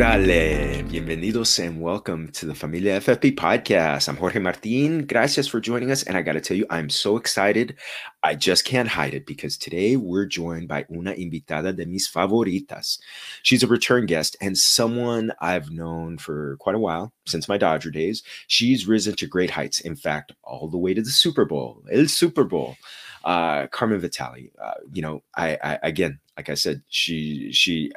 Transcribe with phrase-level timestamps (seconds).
[0.00, 4.08] Orale, bienvenidos and welcome to the Familia FFP podcast.
[4.08, 5.04] I'm Jorge Martin.
[5.04, 6.02] Gracias for joining us.
[6.04, 7.76] And I got to tell you, I'm so excited.
[8.22, 12.98] I just can't hide it because today we're joined by una invitada de mis favoritas.
[13.42, 17.90] She's a return guest and someone I've known for quite a while, since my Dodger
[17.90, 18.22] days.
[18.46, 19.80] She's risen to great heights.
[19.80, 22.74] In fact, all the way to the Super Bowl, El Super Bowl.
[23.22, 27.92] Uh, Carmen Vitali, uh, you know, I, I again, like I said, she she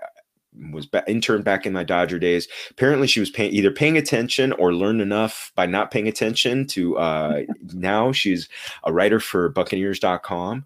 [0.72, 2.48] was interned back in my Dodger days.
[2.72, 6.98] Apparently, she was pay- either paying attention or learned enough by not paying attention to.
[6.98, 7.42] Uh,
[7.74, 8.50] now she's
[8.84, 10.66] a writer for Buccaneers.com.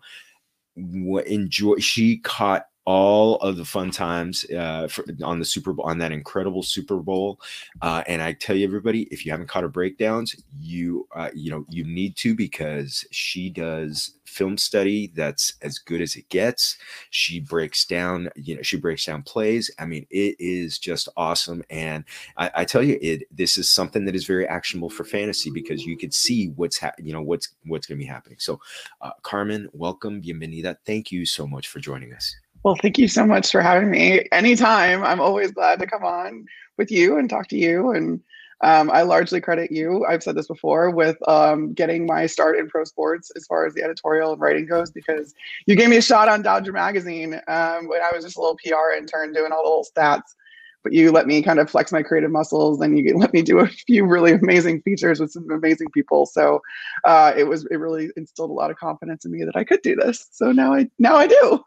[0.76, 1.76] Enjoy.
[1.77, 6.14] She caught all of the fun times uh, for, on the Super Bowl, on that
[6.14, 7.38] incredible Super Bowl.
[7.82, 11.52] Uh, and I tell you, everybody, if you haven't caught her breakdowns, you uh, you
[11.52, 16.77] know you need to because she does film study that's as good as it gets.
[17.10, 19.70] She breaks down, you know, she breaks down plays.
[19.79, 21.63] I mean, it is just awesome.
[21.70, 22.05] And
[22.38, 25.85] I, I tell you, it this is something that is very actionable for fantasy because
[25.85, 28.38] you could see what's ha- you know what's what's going to be happening.
[28.40, 28.62] So,
[29.01, 30.77] uh, Carmen, welcome, bienvenida.
[30.85, 32.34] Thank you so much for joining us.
[32.68, 34.27] Well, thank you so much for having me.
[34.34, 36.46] Anytime, I'm always glad to come on
[36.77, 37.91] with you and talk to you.
[37.91, 38.20] And
[38.60, 42.68] um, I largely credit you, I've said this before, with um, getting my start in
[42.68, 45.34] pro sports as far as the editorial and writing goes, because
[45.65, 48.57] you gave me a shot on Dodger Magazine um, when I was just a little
[48.57, 50.35] PR intern doing all the little stats.
[50.84, 53.60] But you let me kind of flex my creative muscles, and you let me do
[53.60, 56.26] a few really amazing features with some amazing people.
[56.26, 56.62] So
[57.05, 59.82] uh, it was it really instilled a lot of confidence in me that I could
[59.84, 60.27] do this.
[60.34, 61.63] So now I now I do.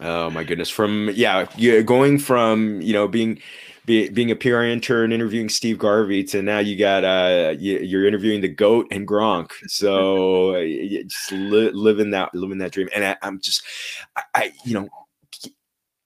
[0.00, 0.68] Oh my goodness!
[0.68, 1.46] From yeah,
[1.82, 3.40] going from you know being
[3.86, 8.06] be, being a PR intern interviewing Steve Garvey to now you got uh you, are
[8.06, 9.52] interviewing the goat and Gronk.
[9.68, 10.54] So
[11.04, 12.88] just li- living that living that dream.
[12.94, 13.62] And I, am just
[14.16, 14.88] I, I you know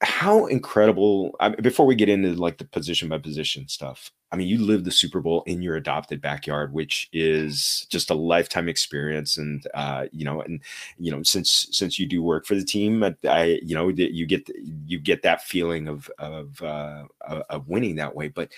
[0.02, 4.48] how incredible I, before we get into like the position by position stuff i mean
[4.48, 9.36] you live the super bowl in your adopted backyard which is just a lifetime experience
[9.36, 10.62] and uh you know and
[10.98, 14.48] you know since since you do work for the team i, you know you get
[14.86, 17.04] you get that feeling of of uh
[17.48, 18.50] of winning that way but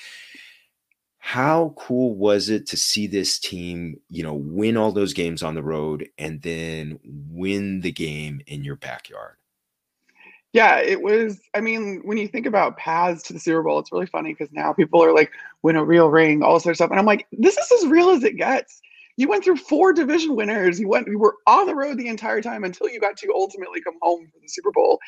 [1.19, 5.55] how cool was it to see this team you know win all those games on
[5.55, 9.37] the road and then win the game in your backyard
[10.53, 11.41] yeah, it was.
[11.55, 14.53] I mean, when you think about paths to the Super Bowl, it's really funny because
[14.53, 15.33] now people are like,
[15.63, 16.91] win a real ring, all sorts of stuff.
[16.91, 18.81] And I'm like, this is as real as it gets.
[19.19, 20.81] You went through four division winners.
[20.81, 23.81] You went, you were on the road the entire time until you got to ultimately
[23.83, 24.99] come home for the Super Bowl.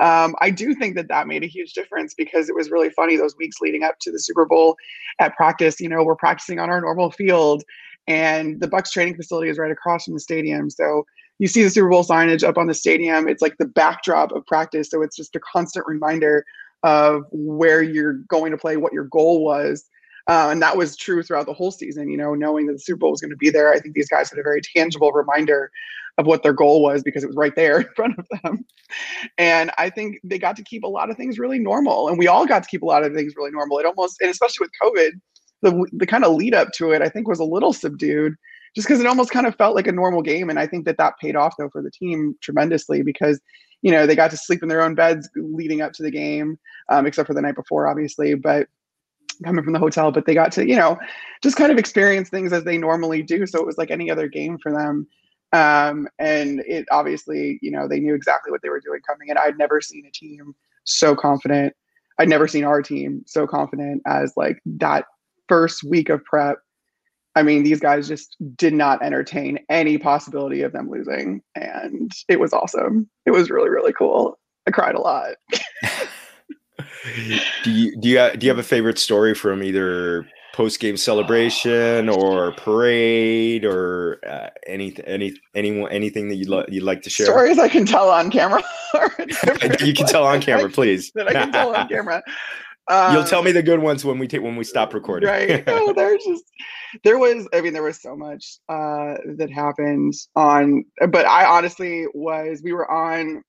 [0.00, 3.16] Um, I do think that that made a huge difference because it was really funny
[3.16, 4.76] those weeks leading up to the Super Bowl
[5.20, 5.80] at practice.
[5.80, 7.62] You know, we're practicing on our normal field,
[8.08, 10.68] and the Bucs training facility is right across from the stadium.
[10.68, 11.06] So
[11.38, 13.28] you see the Super Bowl signage up on the stadium.
[13.28, 14.90] It's like the backdrop of practice.
[14.90, 16.44] So it's just a constant reminder
[16.82, 19.88] of where you're going to play, what your goal was.
[20.28, 22.98] Uh, and that was true throughout the whole season, you know, knowing that the Super
[22.98, 23.72] Bowl was going to be there.
[23.72, 25.70] I think these guys had a very tangible reminder
[26.18, 28.64] of what their goal was because it was right there in front of them.
[29.38, 32.08] And I think they got to keep a lot of things really normal.
[32.08, 33.78] And we all got to keep a lot of things really normal.
[33.78, 35.10] It almost, and especially with COVID,
[35.62, 38.34] the, the kind of lead up to it, I think was a little subdued
[38.74, 40.50] just because it almost kind of felt like a normal game.
[40.50, 43.40] And I think that that paid off though for the team tremendously because
[43.82, 46.58] you know they got to sleep in their own beds leading up to the game,
[46.88, 48.34] um, except for the night before, obviously.
[48.34, 48.68] But
[49.44, 50.98] coming from the hotel, but they got to you know
[51.42, 53.46] just kind of experience things as they normally do.
[53.46, 55.06] So it was like any other game for them.
[55.54, 59.36] Um, and it obviously, you know, they knew exactly what they were doing coming in.
[59.36, 60.54] I'd never seen a team
[60.84, 61.74] so confident.
[62.18, 65.04] I'd never seen our team so confident as like that
[65.48, 66.58] first week of prep
[67.34, 71.42] I mean, these guys just did not entertain any possibility of them losing.
[71.54, 73.08] And it was awesome.
[73.24, 74.38] It was really, really cool.
[74.66, 75.34] I cried a lot.
[77.64, 82.08] do you do you do you have a favorite story from either post game celebration
[82.08, 87.26] or parade or uh, any any anyone anything that you'd lo- you'd like to share?
[87.26, 88.62] Stories I can tell on camera.
[89.80, 91.10] you can tell on camera, please.
[91.14, 92.22] that I can tell on camera.
[92.88, 95.28] Um, You'll tell me the good ones when we take when we stop recording.
[95.28, 95.64] right.
[95.66, 96.44] Oh, there's just
[97.04, 97.48] there was.
[97.54, 100.84] I mean, there was so much uh, that happened on.
[101.08, 102.60] But I honestly was.
[102.62, 103.42] We were on.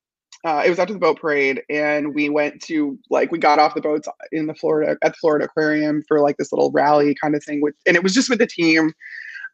[0.46, 3.76] Uh, it was after the boat parade, and we went to like we got off
[3.76, 7.36] the boats in the Florida at the Florida Aquarium for like this little rally kind
[7.36, 8.92] of thing with, and it was just with the team.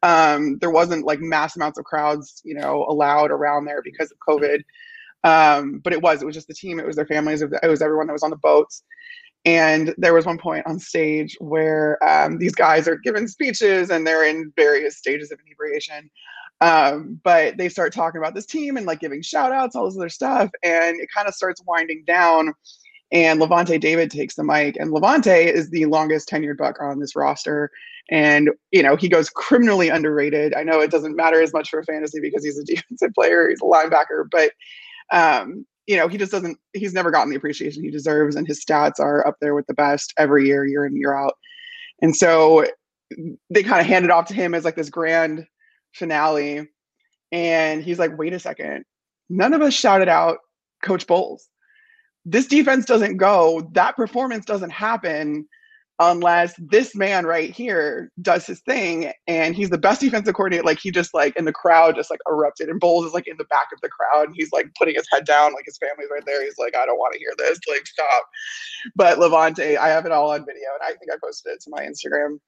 [0.01, 4.17] Um, there wasn't like mass amounts of crowds, you know, allowed around there because of
[4.27, 4.63] COVID.
[5.23, 6.79] Um, but it was it was just the team.
[6.79, 7.41] It was their families.
[7.41, 8.83] It was everyone that was on the boats
[9.45, 14.05] and there was one point on stage where um, these guys are giving speeches and
[14.05, 16.09] they're in various stages of inebriation.
[16.61, 19.97] Um, but they start talking about this team and like giving shout outs, all this
[19.97, 20.49] other stuff.
[20.63, 22.53] And it kind of starts winding down.
[23.11, 27.15] and Lavonte David takes the mic, and Lavonte is the longest tenured buck on this
[27.15, 27.71] roster,
[28.11, 30.53] and you know he goes criminally underrated.
[30.53, 33.61] I know it doesn't matter as much for fantasy because he's a defensive player, he's
[33.61, 34.51] a linebacker, but
[35.11, 36.57] um, you know he just doesn't.
[36.73, 39.73] He's never gotten the appreciation he deserves, and his stats are up there with the
[39.73, 41.33] best every year, year in year out.
[42.01, 42.65] And so
[43.49, 45.45] they kind of hand it off to him as like this grand
[45.93, 46.67] finale,
[47.31, 48.85] and he's like, "Wait a second,
[49.29, 50.39] none of us shouted out
[50.83, 51.49] Coach Bowles."
[52.25, 55.47] this defense doesn't go, that performance doesn't happen
[56.01, 59.11] unless this man right here does his thing.
[59.27, 60.63] And he's the best defensive coordinator.
[60.63, 62.69] Like he just like in the crowd just like erupted.
[62.69, 64.27] And Bowles is like in the back of the crowd.
[64.27, 65.53] And he's like putting his head down.
[65.53, 66.41] Like his family's right there.
[66.43, 67.59] He's like I don't want to hear this.
[67.67, 68.23] Like stop.
[68.95, 70.69] But Lavonte I have it all on video.
[70.79, 72.39] And I think I posted it to my Instagram.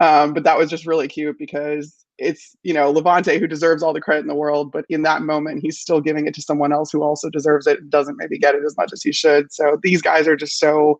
[0.00, 3.92] Um, but that was just really cute because it's you know Lavonte who deserves all
[3.92, 6.72] the credit in the world, but in that moment he's still giving it to someone
[6.72, 9.52] else who also deserves it, doesn't maybe get it as much as he should.
[9.52, 10.98] So these guys are just so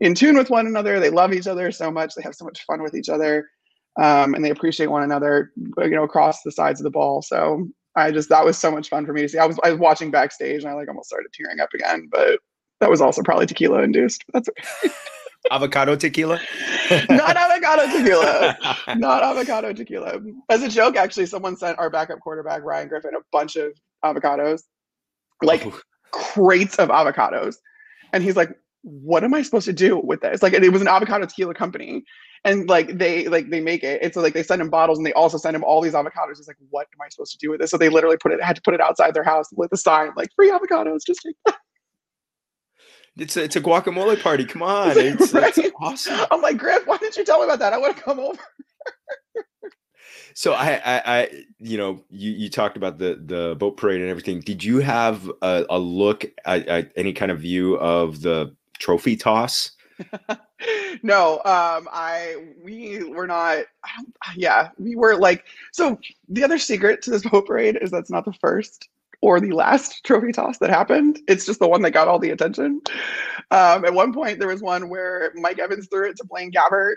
[0.00, 1.00] in tune with one another.
[1.00, 2.14] They love each other so much.
[2.14, 3.48] They have so much fun with each other,
[4.00, 5.52] um, and they appreciate one another.
[5.56, 7.22] You know, across the sides of the ball.
[7.22, 9.38] So I just that was so much fun for me to see.
[9.38, 12.40] I was I was watching backstage and I like almost started tearing up again, but
[12.80, 14.24] that was also probably tequila induced.
[14.32, 14.94] That's okay.
[15.50, 16.40] avocado tequila?
[17.10, 18.56] Not avocado tequila.
[18.96, 20.20] Not avocado tequila.
[20.48, 23.72] As a joke, actually, someone sent our backup quarterback, Ryan Griffin, a bunch of
[24.04, 24.62] avocados,
[25.42, 25.78] like oh.
[26.10, 27.56] crates of avocados.
[28.12, 30.42] And he's like, what am I supposed to do with this?
[30.42, 32.04] Like it was an avocado tequila company.
[32.44, 34.00] And like they like they make it.
[34.00, 36.36] And so like they send him bottles and they also send him all these avocados.
[36.36, 37.70] He's like, what am I supposed to do with this?
[37.70, 40.12] So they literally put it had to put it outside their house with a sign
[40.16, 41.56] like free avocados, just take that.
[43.18, 44.44] It's a, it's a guacamole party.
[44.44, 44.88] Come on.
[44.98, 45.56] It's, right?
[45.56, 46.26] it's awesome.
[46.30, 47.72] I'm like, Griff, why didn't you tell me about that?
[47.72, 48.38] I want to come over.
[50.34, 54.10] so I, I, I, you know, you, you talked about the, the boat parade and
[54.10, 54.40] everything.
[54.40, 59.16] Did you have a, a look at, at any kind of view of the trophy
[59.16, 59.72] toss?
[61.02, 63.64] no, um, I we were not.
[64.36, 65.44] Yeah, we were like.
[65.72, 65.98] So
[66.28, 68.88] the other secret to this boat parade is that's not the first
[69.20, 71.18] or the last trophy toss that happened.
[71.28, 72.80] It's just the one that got all the attention.
[73.50, 76.96] Um, at one point, there was one where Mike Evans threw it to Blaine Gabbert.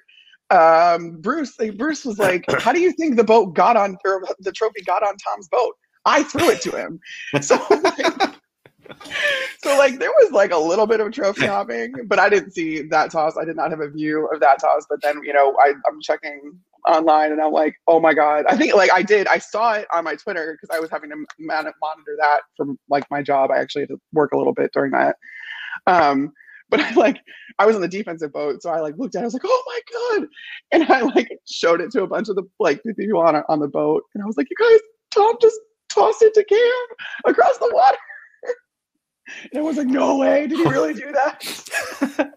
[0.49, 4.51] Um, Bruce, Bruce was like, "How do you think the boat got on, or the
[4.51, 5.75] trophy got on Tom's boat?"
[6.05, 6.99] I threw it to him.
[7.41, 8.35] So, like,
[9.63, 12.81] so like there was like a little bit of trophy hopping, but I didn't see
[12.89, 13.37] that toss.
[13.37, 14.85] I did not have a view of that toss.
[14.89, 18.45] But then you know, I, I'm checking online and I'm like, oh my God.
[18.47, 21.09] I think like I did, I saw it on my Twitter because I was having
[21.09, 23.51] to man- monitor that from like my job.
[23.51, 25.15] I actually had to work a little bit during that.
[25.87, 26.31] Um,
[26.69, 27.19] but I like,
[27.59, 28.61] I was on the defensive boat.
[28.61, 30.27] So I like looked at it, I was like, oh my God.
[30.71, 33.67] And I like showed it to a bunch of the like people on, on the
[33.67, 34.03] boat.
[34.13, 34.79] And I was like, you guys,
[35.13, 37.97] Tom just tossed it to Cam across the water.
[39.51, 40.47] and I was like, no way.
[40.47, 42.31] Did he really do that?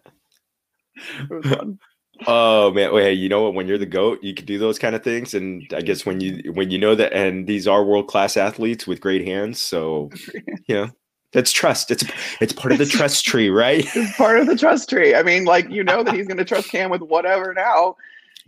[0.96, 1.78] it was fun.
[2.26, 3.54] Oh man, well, hey, you know what?
[3.54, 6.20] When you're the goat, you can do those kind of things, and I guess when
[6.20, 10.10] you when you know that, and these are world class athletes with great hands, so
[10.66, 10.90] you know
[11.32, 11.90] that's trust.
[11.90, 12.04] It's
[12.40, 13.84] it's part of the trust tree, right?
[13.96, 15.14] It's part of the trust tree.
[15.14, 17.96] I mean, like you know that he's going to trust Cam with whatever now.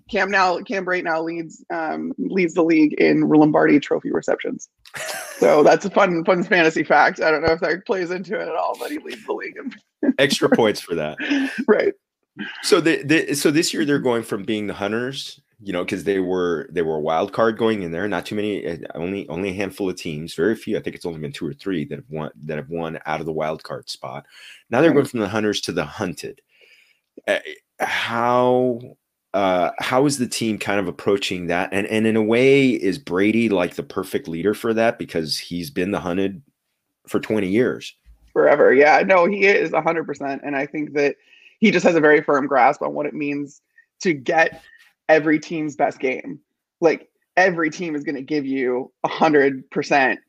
[0.08, 4.68] Cam now Cam Brate now leads um, leads the league in Lombardi Trophy receptions.
[5.38, 7.20] So that's a fun fun fantasy fact.
[7.20, 9.56] I don't know if that plays into it at all, but he leads the league.
[9.56, 11.18] In- Extra points for that.
[11.66, 11.92] Right
[12.62, 16.04] so the, the so this year they're going from being the hunters you know because
[16.04, 18.08] they were they were a wild card going in there.
[18.08, 20.76] Not too many eh, only only a handful of teams very few.
[20.76, 23.20] I think it's only been two or three that have won that have won out
[23.20, 24.26] of the wild card spot.
[24.70, 26.40] Now they're going from the hunters to the hunted.
[27.26, 27.38] Uh,
[27.80, 28.80] how
[29.32, 31.70] uh how is the team kind of approaching that?
[31.72, 34.98] And and in a way is brady like the perfect leader for that?
[34.98, 36.42] Because he's been the hunted
[37.08, 37.94] for 20 years.
[38.32, 38.74] Forever.
[38.74, 41.16] Yeah no he is 100% and i think that
[41.58, 43.60] he just has a very firm grasp on what it means
[44.02, 44.62] to get
[45.08, 46.40] every team's best game.
[46.80, 50.20] Like every team is going to give you a hundred percent,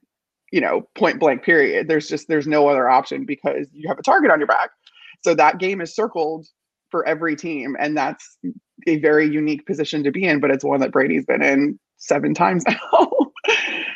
[0.52, 1.88] you know, point blank period.
[1.88, 4.70] There's just there's no other option because you have a target on your back.
[5.24, 6.48] So that game is circled
[6.90, 8.38] for every team, and that's
[8.88, 10.40] a very unique position to be in.
[10.40, 13.10] But it's one that Brady's been in seven times now.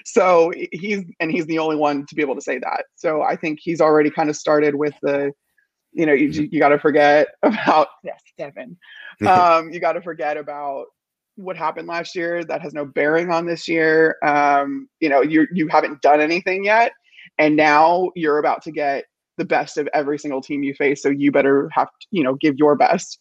[0.06, 2.86] so he's and he's the only one to be able to say that.
[2.96, 5.32] So I think he's already kind of started with the
[5.94, 6.46] you know, you mm-hmm.
[6.52, 8.78] you got to forget about yes, Devin.
[9.28, 10.86] Um, you got to forget about
[11.36, 12.44] what happened last year.
[12.44, 14.18] That has no bearing on this year.
[14.24, 16.92] Um, you know, you you haven't done anything yet,
[17.38, 19.06] and now you're about to get
[19.38, 21.04] the best of every single team you face.
[21.04, 23.20] So you better have to, you know give your best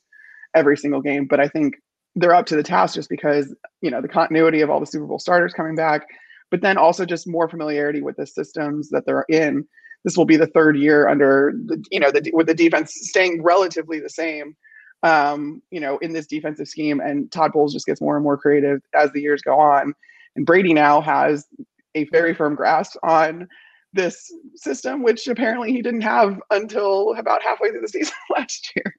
[0.55, 1.27] every single game.
[1.27, 1.75] But I think
[2.17, 5.07] they're up to the task just because you know the continuity of all the Super
[5.07, 6.07] Bowl starters coming back.
[6.51, 9.67] but then also just more familiarity with the systems that they're in.
[10.05, 13.43] This will be the third year under the, you know, the, with the defense staying
[13.43, 14.57] relatively the same,
[15.03, 17.01] um, you know, in this defensive scheme.
[17.01, 19.95] And Todd Bowles just gets more and more creative as the years go on.
[20.37, 21.47] And Brady now has
[21.95, 23.49] a very firm grasp on
[23.93, 28.95] this system, which apparently he didn't have until about halfway through the season last year.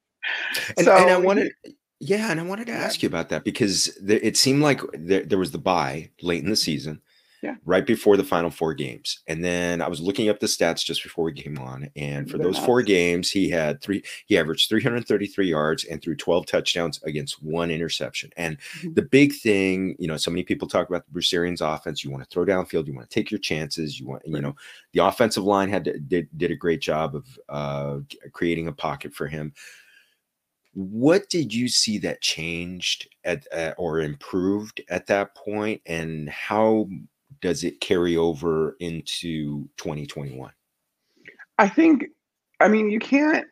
[0.78, 1.52] And, so, and I wanted,
[2.00, 5.38] yeah, and I wanted to ask you about that because it seemed like there, there
[5.38, 7.02] was the buy late in the season
[7.42, 7.56] yeah.
[7.66, 9.20] right before the final four games.
[9.28, 11.90] And then I was looking up the stats just before we came on.
[11.96, 16.46] And for those four games, he had three, he averaged 333 yards and threw 12
[16.46, 18.32] touchdowns against one interception.
[18.38, 18.94] And mm-hmm.
[18.94, 22.04] the big thing, you know, so many people talk about the Bruce Arians offense.
[22.04, 24.00] You want to throw downfield, you want to take your chances.
[24.00, 24.36] You want, right.
[24.36, 24.56] you know,
[24.94, 28.00] the offensive line had to, did, did a great job of uh,
[28.34, 29.54] creating a pocket for him.
[30.74, 36.88] What did you see that changed at, uh, or improved at that point, and how
[37.42, 40.52] does it carry over into 2021?
[41.58, 42.06] I think,
[42.60, 43.48] I mean, you can't,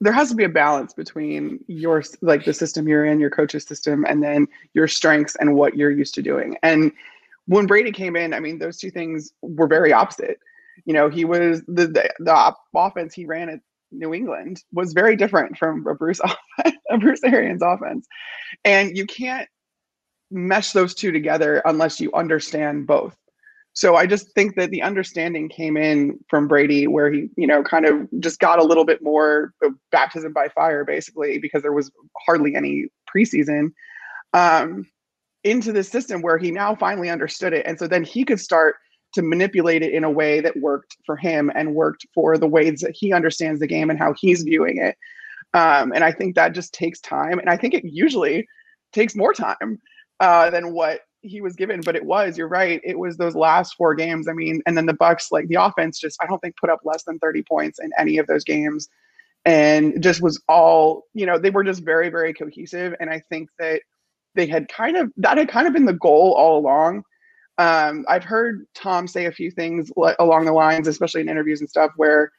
[0.00, 3.64] there has to be a balance between your, like the system you're in, your coach's
[3.64, 6.56] system, and then your strengths and what you're used to doing.
[6.62, 6.92] And
[7.46, 10.38] when Brady came in, I mean, those two things were very opposite.
[10.84, 13.60] You know, he was the, the, the offense he ran at
[13.92, 18.06] New England was very different from a Bruce offense, a Bruce Arians offense.
[18.64, 19.48] And you can't
[20.30, 23.16] mesh those two together unless you understand both.
[23.74, 27.62] So I just think that the understanding came in from Brady where he, you know,
[27.62, 29.54] kind of just got a little bit more
[29.90, 31.90] baptism by fire, basically, because there was
[32.26, 33.72] hardly any preseason
[34.34, 34.86] um,
[35.42, 37.64] into the system where he now finally understood it.
[37.66, 38.76] And so then he could start
[39.14, 42.80] to manipulate it in a way that worked for him and worked for the ways
[42.80, 44.96] that he understands the game and how he's viewing it.
[45.54, 47.38] Um, and I think that just takes time.
[47.38, 48.46] And I think it usually
[48.92, 49.80] takes more time
[50.20, 52.80] uh, than what he was given, but it was, you're right.
[52.84, 54.28] It was those last four games.
[54.28, 56.80] I mean, and then the Bucs, like the offense just, I don't think put up
[56.84, 58.88] less than 30 points in any of those games.
[59.44, 62.94] And just was all, you know, they were just very, very cohesive.
[63.00, 63.82] And I think that
[64.34, 67.04] they had kind of, that had kind of been the goal all along.
[67.58, 71.68] Um, I've heard Tom say a few things along the lines, especially in interviews and
[71.68, 72.32] stuff, where,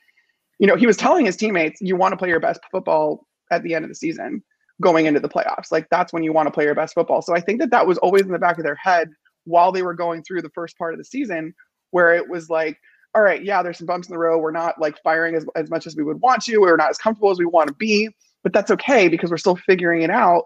[0.59, 3.63] you know, he was telling his teammates, you want to play your best football at
[3.63, 4.43] the end of the season
[4.81, 5.71] going into the playoffs.
[5.71, 7.21] Like that's when you want to play your best football.
[7.21, 9.09] So I think that that was always in the back of their head
[9.45, 11.53] while they were going through the first part of the season,
[11.91, 12.79] where it was like,
[13.15, 14.39] all right, yeah, there's some bumps in the road.
[14.39, 16.57] We're not like firing as, as much as we would want to.
[16.57, 18.09] We're not as comfortable as we want to be,
[18.41, 20.45] but that's okay because we're still figuring it out.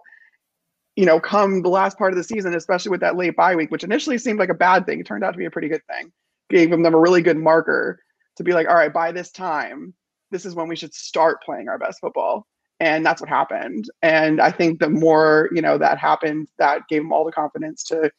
[0.96, 3.72] You know, come the last part of the season, especially with that late bye week,
[3.72, 5.86] which initially seemed like a bad thing, it turned out to be a pretty good
[5.86, 6.12] thing.
[6.50, 8.00] Gave them a really good marker
[8.36, 9.94] to be like, all right, by this time,
[10.32, 12.46] this is when we should start playing our best football
[12.80, 13.90] and that's what happened.
[14.02, 17.84] And i think the more you know that happened that gave him all the confidence
[17.86, 18.12] to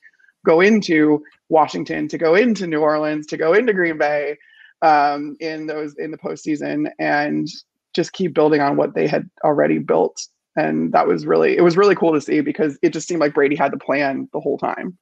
[0.46, 4.36] go into washington to go into new orleans to go into green bay
[4.82, 7.48] um, in those in the postseason and
[7.94, 10.26] just keep building on what they had already built.
[10.56, 13.34] And that was really it was really cool to see because it just seemed like
[13.34, 14.96] brady had the plan the whole time.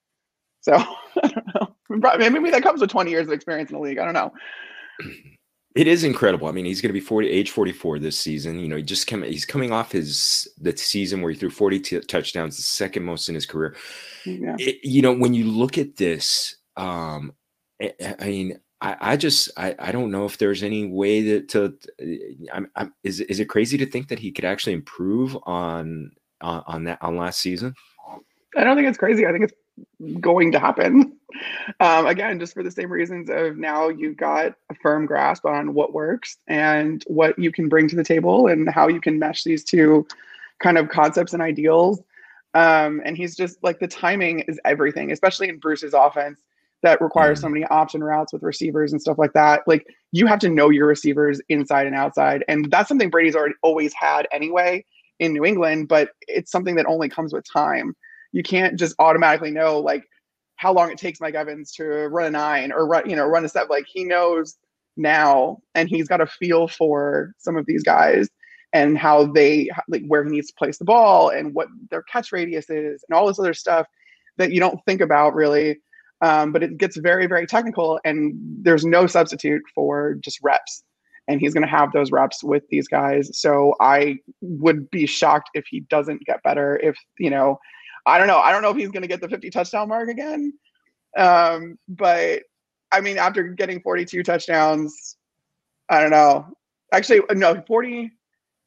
[0.60, 0.74] So
[1.22, 2.30] i don't know.
[2.30, 3.98] Maybe that comes with 20 years of experience in the league.
[3.98, 4.32] I don't know
[5.76, 6.48] It is incredible.
[6.48, 8.58] I mean, he's going to be 40, age 44 this season.
[8.58, 11.80] You know, he just come, he's coming off his the season where he threw 40
[11.80, 13.76] t- touchdowns, the second most in his career.
[14.24, 14.56] Yeah.
[14.58, 17.34] It, you know, when you look at this, um,
[17.80, 21.48] I, I mean, I, I just I, I don't know if there's any way that
[21.50, 21.74] to
[22.52, 26.62] I'm, I'm, is is it crazy to think that he could actually improve on on,
[26.66, 27.74] on that on last season?
[28.56, 29.26] I don't think it's crazy.
[29.26, 29.54] I think it's
[30.20, 31.12] going to happen.
[31.80, 35.74] Um, again, just for the same reasons of now you've got a firm grasp on
[35.74, 39.44] what works and what you can bring to the table and how you can mesh
[39.44, 40.06] these two
[40.60, 42.00] kind of concepts and ideals.
[42.54, 46.40] Um, and he's just like the timing is everything, especially in Bruce's offense
[46.82, 47.42] that requires mm.
[47.42, 49.62] so many option routes with receivers and stuff like that.
[49.66, 52.44] Like you have to know your receivers inside and outside.
[52.48, 54.86] And that's something Brady's already always had anyway
[55.18, 57.94] in New England, but it's something that only comes with time
[58.32, 60.04] you can't just automatically know like
[60.56, 63.44] how long it takes Mike Evans to run a nine or run, you know, run
[63.44, 63.68] a step.
[63.68, 64.56] Like he knows
[64.96, 68.28] now, and he's got a feel for some of these guys
[68.72, 72.32] and how they like where he needs to place the ball and what their catch
[72.32, 73.86] radius is and all this other stuff
[74.38, 75.78] that you don't think about really.
[76.22, 80.82] Um, but it gets very, very technical, and there's no substitute for just reps.
[81.28, 83.28] And he's going to have those reps with these guys.
[83.38, 86.78] So I would be shocked if he doesn't get better.
[86.82, 87.58] If you know,
[88.06, 88.38] I don't know.
[88.38, 90.52] I don't know if he's going to get the 50 touchdown mark again.
[91.16, 92.42] Um, but
[92.92, 95.16] I mean, after getting 42 touchdowns,
[95.88, 96.46] I don't know.
[96.92, 98.10] Actually, no, 40.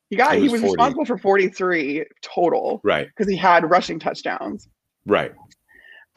[0.10, 0.36] He got.
[0.36, 0.74] Was he was 40.
[0.74, 2.82] responsible for 43 total.
[2.84, 3.08] Right.
[3.08, 4.68] Because he had rushing touchdowns.
[5.06, 5.32] Right.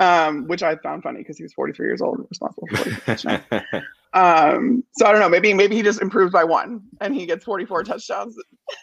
[0.00, 3.83] um, which I found funny because he was 43 years old and responsible for
[4.14, 5.29] um, so I don't know.
[5.29, 8.37] Maybe maybe he just improves by one and he gets 44 touchdowns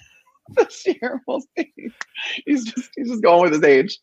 [0.56, 1.22] this year.
[1.28, 1.74] We'll see.
[2.46, 4.00] He's just he's just going with his age.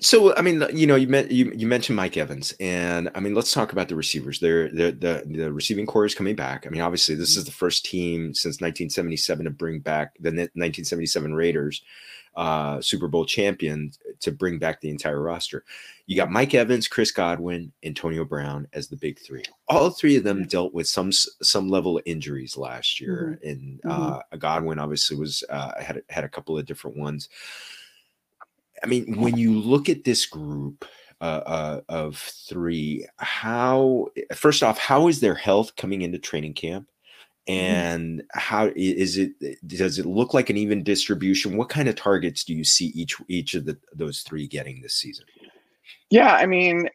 [0.00, 3.34] So I mean, you know, you met you, you mentioned Mike Evans, and I mean,
[3.34, 4.40] let's talk about the receivers.
[4.40, 6.66] They're, they're the the receiving corps is coming back.
[6.66, 11.34] I mean, obviously, this is the first team since 1977 to bring back the 1977
[11.34, 11.82] Raiders,
[12.34, 13.90] uh, Super Bowl champion,
[14.20, 15.64] to bring back the entire roster.
[16.06, 19.42] You got Mike Evans, Chris Godwin, Antonio Brown as the big three.
[19.68, 23.48] All three of them dealt with some some level of injuries last year, mm-hmm.
[23.48, 24.38] and uh, mm-hmm.
[24.38, 27.28] Godwin obviously was uh, had had a couple of different ones.
[28.82, 30.84] I mean, when you look at this group
[31.20, 36.88] uh, uh, of three, how first off, how is their health coming into training camp?
[37.48, 37.52] Mm-hmm.
[37.52, 39.32] And how is it?
[39.66, 41.56] Does it look like an even distribution?
[41.56, 44.94] What kind of targets do you see each each of the those three getting this
[44.94, 45.26] season?
[46.10, 46.88] Yeah, I mean,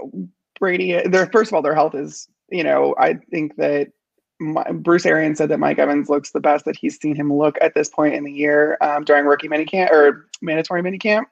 [0.59, 1.07] Brady.
[1.07, 2.27] Their first of all, their health is.
[2.49, 3.93] You know, I think that
[4.41, 7.57] my, Bruce Arians said that Mike Evans looks the best that he's seen him look
[7.61, 11.23] at this point in the year um, during rookie minicamp or mandatory minicamp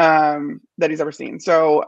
[0.00, 1.38] um, that he's ever seen.
[1.38, 1.84] So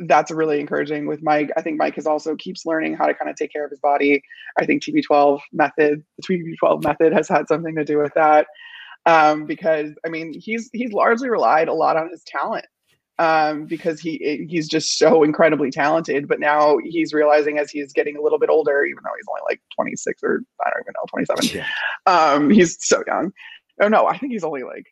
[0.00, 1.50] that's really encouraging with Mike.
[1.56, 3.80] I think Mike has also keeps learning how to kind of take care of his
[3.80, 4.22] body.
[4.58, 8.46] I think TB12 method, the TB12 method has had something to do with that.
[9.04, 12.66] Um, because I mean, he's he's largely relied a lot on his talent
[13.18, 16.26] um, because he he's just so incredibly talented.
[16.26, 19.42] But now he's realizing as he's getting a little bit older, even though he's only
[19.48, 21.66] like 26 or I don't even know 27, yeah.
[22.06, 23.32] um, he's so young.
[23.80, 24.86] Oh no, I think he's only like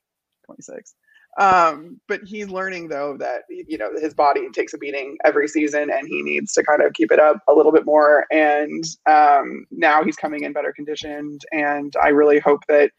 [0.47, 0.95] 26
[1.39, 5.91] um, but he's learning though that you know his body takes a beating every season,
[5.91, 8.27] and he needs to kind of keep it up a little bit more.
[8.31, 12.91] And um, now he's coming in better conditioned, and I really hope that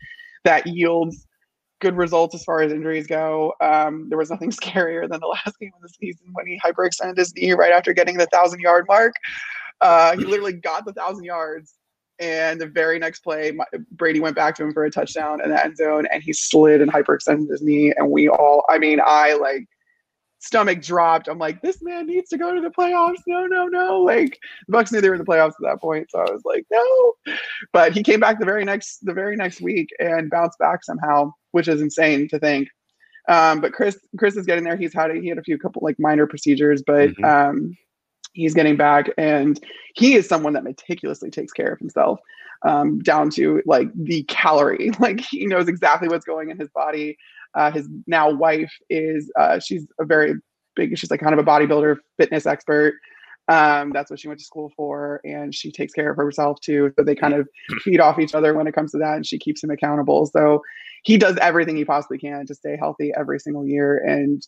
[0.43, 1.25] that yields
[1.79, 3.53] good results as far as injuries go.
[3.61, 7.17] Um, there was nothing scarier than the last game of the season when he hyperextended
[7.17, 9.13] his knee right after getting the thousand yard mark.
[9.81, 11.75] Uh, he literally got the thousand yards
[12.19, 13.57] and the very next play,
[13.91, 16.81] Brady went back to him for a touchdown in the end zone, and he slid
[16.81, 17.93] and hyperextended his knee.
[17.95, 19.67] And we all, I mean, I like
[20.39, 21.27] stomach dropped.
[21.27, 23.21] I'm like, this man needs to go to the playoffs.
[23.27, 24.01] No, no, no.
[24.01, 26.43] Like the Bucs knew they were in the playoffs at that point, so I was
[26.45, 27.13] like, no.
[27.73, 31.31] But he came back the very next the very next week and bounced back somehow,
[31.51, 32.69] which is insane to think.
[33.27, 34.77] Um, but Chris Chris is getting there.
[34.77, 37.25] He's had a, he had a few couple like minor procedures, but mm-hmm.
[37.25, 37.77] um,
[38.35, 39.59] he's getting back and
[39.95, 42.19] he is someone that meticulously takes care of himself
[42.63, 44.91] um, down to like the calorie.
[44.99, 47.17] Like he knows exactly what's going in his body.
[47.53, 50.35] Uh, his now wife is uh, she's a very
[50.75, 52.95] big she's like kind of a bodybuilder fitness expert.
[53.47, 56.91] Um, that's what she went to school for and she takes care of herself too.
[56.97, 57.47] So they kind of
[57.83, 60.25] feed off each other when it comes to that and she keeps him accountable.
[60.25, 60.61] So
[61.03, 64.45] he does everything he possibly can to stay healthy every single year and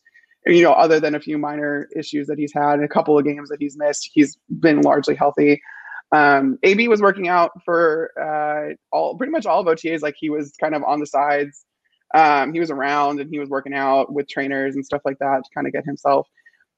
[0.48, 3.26] you know, other than a few minor issues that he's had and a couple of
[3.26, 5.62] games that he's missed, he's been largely healthy.
[6.12, 10.02] Um, AB was working out for uh, all pretty much all of OTAs.
[10.02, 11.66] Like he was kind of on the sides.
[12.16, 15.44] Um, he was around and he was working out with trainers and stuff like that
[15.44, 16.28] to kind of get himself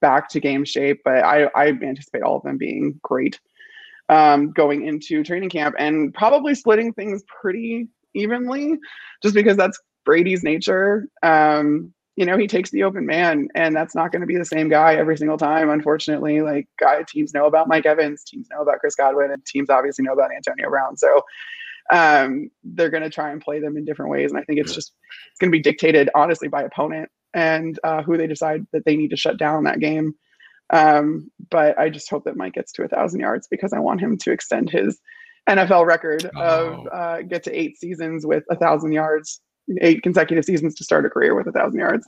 [0.02, 1.02] back to game shape.
[1.06, 3.40] But I, I anticipate all of them being great
[4.10, 8.78] um, going into training camp and probably splitting things pretty evenly,
[9.22, 11.08] just because that's Brady's nature.
[11.22, 14.44] Um, you know, he takes the open man, and that's not going to be the
[14.44, 16.42] same guy every single time, unfortunately.
[16.42, 20.04] Like, guy teams know about Mike Evans, teams know about Chris Godwin, and teams obviously
[20.04, 20.98] know about Antonio Brown.
[20.98, 21.22] So
[21.94, 24.32] um, they're going to try and play them in different ways.
[24.32, 24.92] And I think it's just
[25.32, 28.98] it's going to be dictated honestly by opponent and uh, who they decide that they
[28.98, 30.14] need to shut down that game.
[30.72, 34.02] Um, but I just hope that Mike gets to a thousand yards because I want
[34.02, 35.00] him to extend his
[35.50, 36.42] NFL record oh.
[36.42, 39.40] of uh, get to eight seasons with a thousand yards
[39.82, 42.08] eight consecutive seasons to start a career with a thousand yards.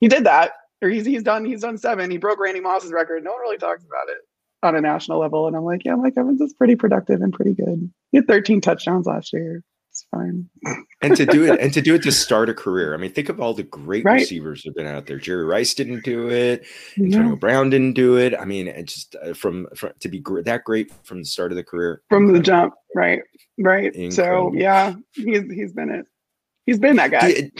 [0.00, 2.10] He did that, or he's he's done he's done seven.
[2.10, 3.24] He broke Randy Moss's record.
[3.24, 4.18] No one really talks about it
[4.62, 5.46] on a national level.
[5.46, 7.90] And I'm like, yeah, Mike Evans is pretty productive and pretty good.
[8.10, 9.62] He had 13 touchdowns last year.
[9.90, 10.48] It's fine.
[11.02, 12.94] and to do it and to do it to start a career.
[12.94, 14.20] I mean, think of all the great right.
[14.20, 15.18] receivers that have been out there.
[15.18, 16.66] Jerry Rice didn't do it.
[16.98, 18.34] Antonio Brown didn't do it.
[18.38, 21.52] I mean, it just uh, from, from to be gr- that great from the start
[21.52, 22.02] of the career.
[22.10, 23.22] From the jump, right,
[23.58, 23.94] right.
[23.94, 24.52] Incredible.
[24.52, 26.06] So yeah, he's he's been it
[26.68, 27.32] he's been that guy.
[27.32, 27.50] Do,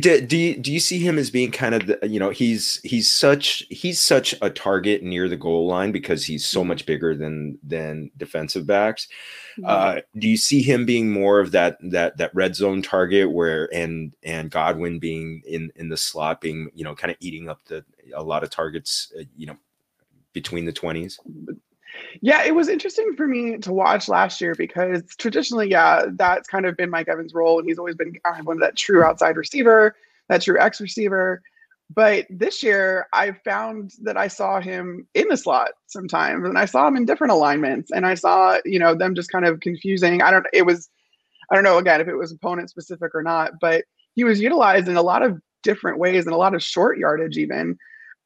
[0.00, 2.80] do, do, you do you see him as being kind of the, you know he's
[2.82, 7.14] he's such he's such a target near the goal line because he's so much bigger
[7.14, 9.08] than than defensive backs.
[9.58, 9.64] Mm-hmm.
[9.66, 13.72] Uh, do you see him being more of that that that red zone target where
[13.72, 17.64] and and Godwin being in in the slot being you know kind of eating up
[17.66, 19.56] the a lot of targets uh, you know
[20.34, 21.18] between the twenties?
[22.20, 26.66] Yeah, it was interesting for me to watch last year because traditionally, yeah, that's kind
[26.66, 29.02] of been Mike Evans' role, and he's always been kind of one of that true
[29.02, 29.94] outside receiver,
[30.28, 31.42] that true X receiver.
[31.94, 36.66] But this year, I found that I saw him in the slot sometimes, and I
[36.66, 40.20] saw him in different alignments, and I saw you know them just kind of confusing.
[40.20, 40.46] I don't.
[40.52, 40.90] It was,
[41.50, 43.84] I don't know again if it was opponent specific or not, but
[44.14, 47.38] he was utilized in a lot of different ways and a lot of short yardage
[47.38, 47.78] even.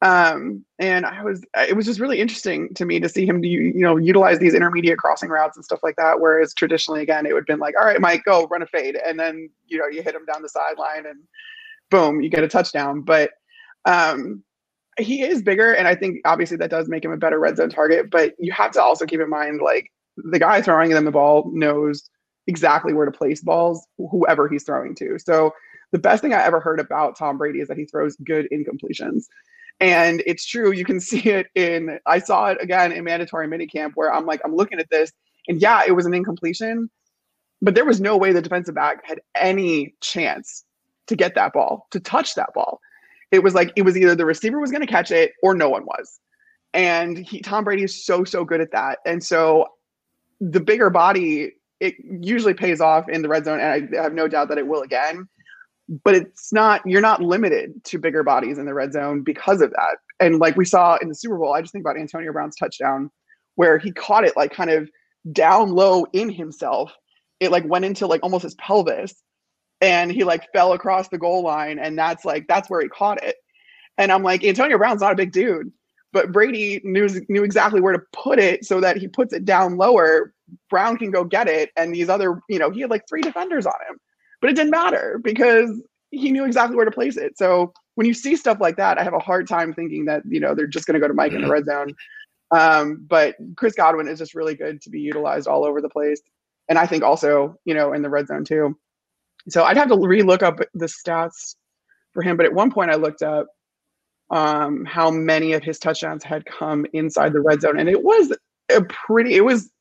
[0.03, 3.47] Um, and I was, it was just really interesting to me to see him, do,
[3.47, 6.19] you know, utilize these intermediate crossing routes and stuff like that.
[6.19, 8.97] Whereas traditionally, again, it would have been like, all right, Mike, go run a fade.
[8.97, 11.21] And then, you know, you hit him down the sideline and
[11.89, 12.99] boom, you get a touchdown.
[12.99, 13.31] But
[13.85, 14.43] um,
[14.99, 15.71] he is bigger.
[15.71, 18.11] And I think obviously that does make him a better red zone target.
[18.11, 21.49] But you have to also keep in mind, like, the guy throwing them the ball
[21.53, 22.09] knows
[22.45, 25.17] exactly where to place balls, whoever he's throwing to.
[25.17, 25.53] So
[25.93, 29.27] the best thing I ever heard about Tom Brady is that he throws good incompletions.
[29.83, 30.71] And it's true.
[30.71, 34.41] You can see it in, I saw it again in mandatory minicamp where I'm like,
[34.43, 35.11] I'm looking at this,
[35.47, 36.89] and yeah, it was an incompletion,
[37.61, 40.63] but there was no way the defensive back had any chance
[41.07, 42.79] to get that ball, to touch that ball.
[43.31, 45.67] It was like, it was either the receiver was going to catch it or no
[45.67, 46.19] one was.
[46.73, 48.99] And he, Tom Brady is so, so good at that.
[49.05, 49.67] And so
[50.39, 53.59] the bigger body, it usually pays off in the red zone.
[53.59, 55.27] And I have no doubt that it will again
[55.89, 59.71] but it's not you're not limited to bigger bodies in the red zone because of
[59.71, 59.97] that.
[60.19, 63.11] And like we saw in the Super Bowl, I just think about Antonio Brown's touchdown
[63.55, 64.89] where he caught it like kind of
[65.31, 66.91] down low in himself.
[67.39, 69.13] It like went into like almost his pelvis
[69.81, 73.23] and he like fell across the goal line and that's like that's where he caught
[73.23, 73.35] it.
[73.97, 75.71] And I'm like Antonio Brown's not a big dude,
[76.13, 79.77] but Brady knew knew exactly where to put it so that he puts it down
[79.77, 80.33] lower.
[80.69, 83.65] Brown can go get it and these other, you know, he had like three defenders
[83.65, 83.99] on him
[84.43, 87.37] but it didn't matter because he knew exactly where to place it.
[87.37, 90.41] So when you see stuff like that, I have a hard time thinking that you
[90.41, 91.95] know they're just going to go to Mike in the red zone.
[92.51, 96.21] Um, but Chris Godwin is just really good to be utilized all over the place,
[96.67, 98.77] and I think also you know in the red zone too.
[99.47, 101.55] So I'd have to re-look up the stats
[102.11, 102.35] for him.
[102.35, 103.47] But at one point, I looked up
[104.29, 108.35] um, how many of his touchdowns had come inside the red zone, and it was
[108.69, 109.35] a pretty.
[109.35, 109.71] It was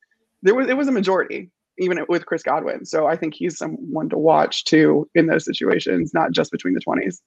[0.42, 2.84] there was it was a majority even with Chris Godwin.
[2.84, 6.80] So I think he's someone to watch too in those situations, not just between the
[6.80, 7.22] twenties.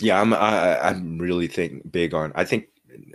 [0.00, 0.34] Yeah, I'm.
[0.34, 2.32] I, I'm really think big on.
[2.34, 2.68] I think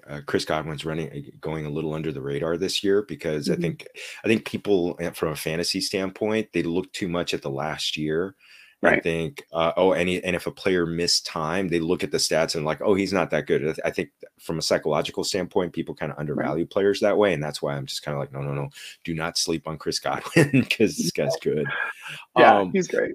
[0.07, 3.59] uh, Chris Godwin's running going a little under the radar this year because mm-hmm.
[3.59, 3.87] I think
[4.23, 7.97] I think people eh, from a fantasy standpoint they look too much at the last
[7.97, 8.35] year
[8.81, 8.97] Right.
[8.97, 12.09] I think, uh, oh, and, he, and if a player missed time, they look at
[12.09, 13.79] the stats and like, oh, he's not that good.
[13.85, 17.61] I think from a psychological standpoint, people kind of undervalue players that way, and that's
[17.61, 18.69] why I'm just kind of like, no, no, no,
[19.03, 21.67] do not sleep on Chris Godwin because this guy's good.
[22.35, 23.13] Yeah, um, he's great.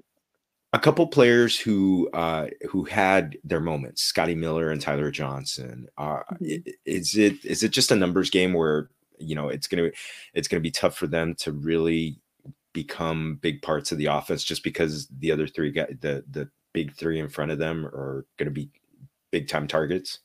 [0.71, 5.87] A couple players who uh, who had their moments, Scotty Miller and Tyler Johnson.
[5.97, 6.69] Uh, mm-hmm.
[6.85, 9.89] Is it is it just a numbers game where you know it's gonna
[10.33, 12.19] it's gonna be tough for them to really
[12.77, 16.95] become big parts of the offense just because the other three guys, the the big
[16.95, 18.69] three in front of them are going to be
[19.31, 20.19] big time targets?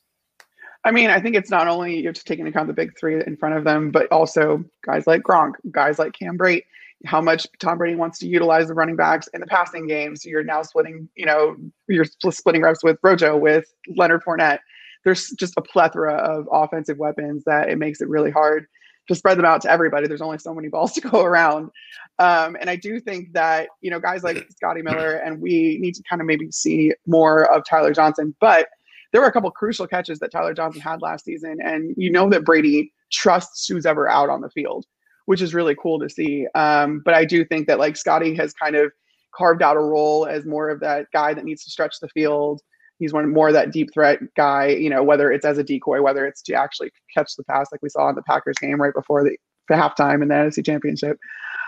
[0.85, 2.95] I mean, I think it's not only you have to take into account the big
[2.95, 6.65] three in front of them, but also guys like Gronk, guys like Cam Brate,
[7.05, 10.15] how much Tom Brady wants to utilize the running backs in the passing game.
[10.15, 11.55] So you're now splitting, you know,
[11.87, 14.59] you're splitting reps with Rojo, with Leonard Fournette.
[15.03, 18.67] There's just a plethora of offensive weapons that it makes it really hard
[19.07, 20.07] to spread them out to everybody.
[20.07, 21.71] There's only so many balls to go around.
[22.19, 25.95] Um, and I do think that, you know, guys like Scotty Miller and we need
[25.95, 28.35] to kind of maybe see more of Tyler Johnson.
[28.39, 28.67] But
[29.11, 31.57] there were a couple crucial catches that Tyler Johnson had last season.
[31.63, 34.85] And you know that Brady trusts who's ever out on the field,
[35.25, 36.47] which is really cool to see.
[36.55, 38.91] Um, but I do think that like Scotty has kind of
[39.35, 42.61] carved out a role as more of that guy that needs to stretch the field
[43.03, 46.01] he's one more of that deep threat guy, you know, whether it's as a decoy,
[46.01, 48.93] whether it's to actually catch the pass like we saw in the Packers game right
[48.93, 49.35] before the,
[49.67, 51.17] the halftime in the NFC championship.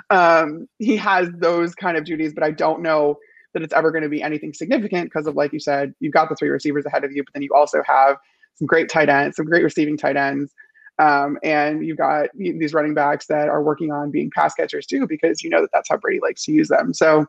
[0.10, 3.18] Um, he has those kind of duties, but I don't know
[3.54, 6.30] that it's ever going to be anything significant because of, like you said, you've got
[6.30, 8.16] the three receivers ahead of you, but then you also have
[8.54, 10.54] some great tight ends, some great receiving tight ends.
[11.00, 15.06] Um, and you've got these running backs that are working on being pass catchers too,
[15.06, 16.94] because you know that that's how Brady likes to use them.
[16.94, 17.26] So,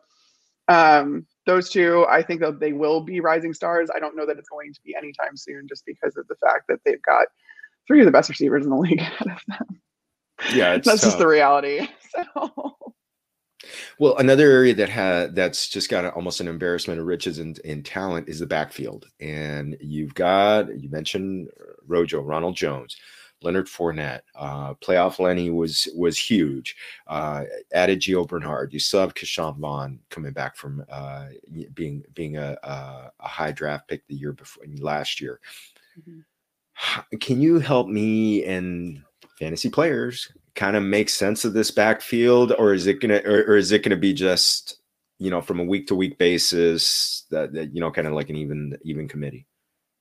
[0.69, 3.89] um, those two, I think that they will be rising stars.
[3.95, 6.67] I don't know that it's going to be anytime soon, just because of the fact
[6.67, 7.27] that they've got
[7.87, 9.81] three of the best receivers in the league ahead of them.
[10.53, 11.01] Yeah, that's tough.
[11.01, 11.87] just the reality.
[12.35, 12.77] So.
[13.99, 17.83] Well, another area that had that's just got almost an embarrassment of riches in, in
[17.83, 21.49] talent is the backfield, and you've got you mentioned
[21.85, 22.95] Rojo, Ronald Jones.
[23.41, 26.75] Leonard Fournette, uh, playoff Lenny was was huge.
[27.07, 28.73] Uh, added Gio Bernard.
[28.73, 31.27] You still have Ke'Shawn Vaughn coming back from uh,
[31.73, 35.39] being being a, a, a, high draft pick the year before last year.
[35.99, 37.17] Mm-hmm.
[37.19, 39.01] Can you help me and
[39.39, 43.57] fantasy players kind of make sense of this backfield, or is it gonna, or, or
[43.57, 44.79] is it gonna be just
[45.19, 48.29] you know from a week to week basis that, that you know kind of like
[48.29, 49.46] an even even committee?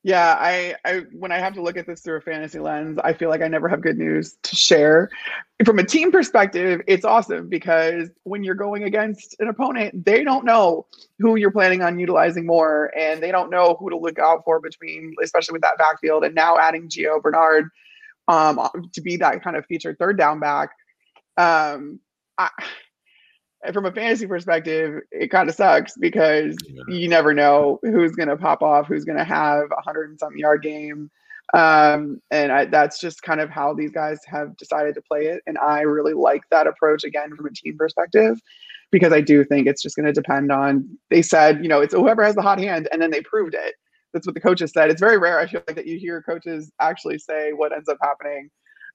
[0.06, 3.12] Yeah, I, I when I have to look at this through a fantasy lens, I
[3.12, 5.10] feel like I never have good news to share.
[5.64, 10.44] From a team perspective, it's awesome because when you're going against an opponent, they don't
[10.44, 10.86] know
[11.18, 14.60] who you're planning on utilizing more, and they don't know who to look out for
[14.60, 16.22] between, especially with that backfield.
[16.22, 17.68] And now adding Gio Bernard
[18.28, 18.60] um,
[18.92, 20.70] to be that kind of featured third down back.
[21.36, 21.98] Um,
[22.38, 22.50] I,
[23.72, 26.82] from a fantasy perspective, it kind of sucks because yeah.
[26.88, 30.18] you never know who's going to pop off, who's going to have a hundred and
[30.18, 31.10] something yard game.
[31.54, 35.42] Um, and I, that's just kind of how these guys have decided to play it.
[35.46, 38.40] And I really like that approach again from a team perspective
[38.90, 40.88] because I do think it's just going to depend on.
[41.10, 43.74] They said, you know, it's whoever has the hot hand, and then they proved it.
[44.12, 44.90] That's what the coaches said.
[44.90, 45.38] It's very rare.
[45.38, 48.50] I feel like that you hear coaches actually say what ends up happening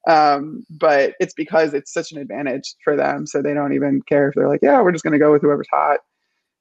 [0.07, 3.27] um, but it's because it's such an advantage for them.
[3.27, 5.41] So they don't even care if they're like, yeah, we're just going to go with
[5.41, 5.99] whoever's hot.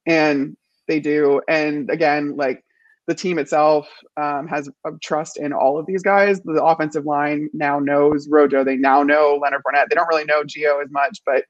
[0.05, 0.55] And
[0.87, 1.41] they do.
[1.47, 2.63] And again, like
[3.07, 6.39] the team itself um, has a trust in all of these guys.
[6.41, 8.63] The offensive line now knows Rojo.
[8.63, 9.89] They now know Leonard Fournette.
[9.89, 11.45] They don't really know Gio as much, but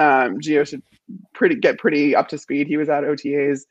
[0.00, 0.82] um, Gio should
[1.34, 2.66] pretty get pretty up to speed.
[2.66, 3.62] He was at OTAs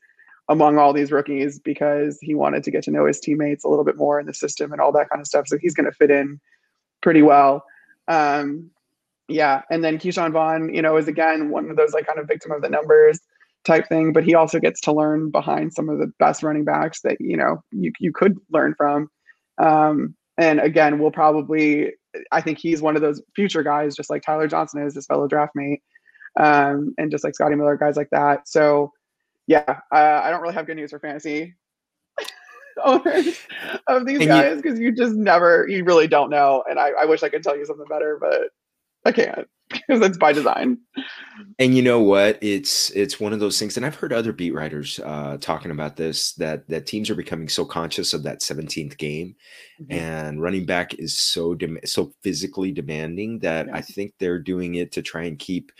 [0.48, 3.84] among all these rookies because he wanted to get to know his teammates a little
[3.84, 5.46] bit more in the system and all that kind of stuff.
[5.46, 6.40] So he's going to fit in
[7.00, 7.64] pretty well.
[8.06, 8.70] Um,
[9.28, 12.26] yeah, and then Ke'Shawn Vaughn, you know, is again one of those like kind of
[12.26, 13.20] victim of the numbers
[13.64, 17.02] type thing, but he also gets to learn behind some of the best running backs
[17.02, 19.10] that you know you you could learn from.
[19.58, 21.92] Um, and again, we'll probably
[22.32, 25.28] I think he's one of those future guys, just like Tyler Johnson is, his fellow
[25.28, 25.82] draft mate,
[26.40, 28.48] um, and just like Scotty Miller, guys like that.
[28.48, 28.92] So
[29.46, 31.54] yeah, uh, I don't really have good news for fantasy
[32.84, 33.38] owners
[33.86, 36.64] of these and guys because you, you, just never, you really don't know.
[36.68, 38.50] And I, I wish I could tell you something better, but
[39.04, 40.78] I can't because it's by design.
[41.58, 42.38] And you know what?
[42.40, 45.96] It's it's one of those things, and I've heard other beat writers uh, talking about
[45.96, 49.34] this that that teams are becoming so conscious of that 17th game,
[49.80, 49.92] mm-hmm.
[49.92, 53.68] and running back is so dem- so physically demanding that.
[53.72, 55.72] I think they're doing it to try and keep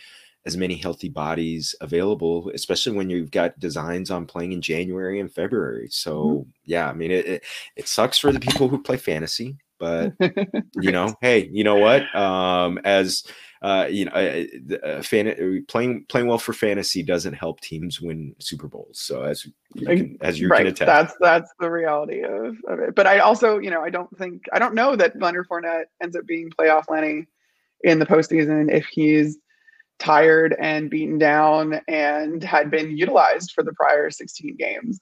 [0.49, 5.31] as many healthy bodies available, especially when you've got designs on playing in January and
[5.31, 5.87] February.
[5.91, 6.49] So mm-hmm.
[6.65, 7.43] yeah, I mean it, it,
[7.75, 10.13] it sucks for the people who play fantasy, but
[10.81, 12.03] you know, hey, you know what?
[12.15, 13.23] Um, as
[13.61, 18.01] uh, you know, uh, uh, fan, uh, playing playing well for fantasy doesn't help teams
[18.01, 18.99] win Super Bowls.
[18.99, 20.59] So as you can, as you right.
[20.59, 22.95] can attest, that's that's the reality of, of it.
[22.95, 26.15] But I also, you know, I don't think I don't know that Leonard Fournette ends
[26.15, 27.27] up being playoff Lenny
[27.83, 29.37] in the postseason if he's
[29.99, 34.99] tired and beaten down and had been utilized for the prior 16 games.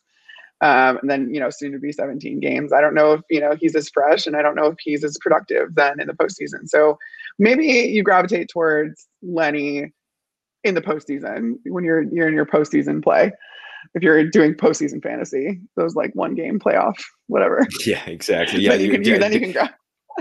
[0.62, 2.73] Um, and then, you know, soon to be 17 games.
[2.73, 5.03] I don't know if, you know, he's as fresh and I don't know if he's
[5.03, 6.67] as productive then in the postseason.
[6.67, 6.97] So
[7.38, 9.93] maybe you gravitate towards Lenny
[10.63, 13.31] in the postseason when you're you're in your postseason play.
[13.93, 16.95] If you're doing postseason fantasy, those like one game playoff,
[17.27, 17.65] whatever.
[17.86, 18.62] Yeah, exactly.
[18.62, 19.69] Yeah, then you can you, then you can grab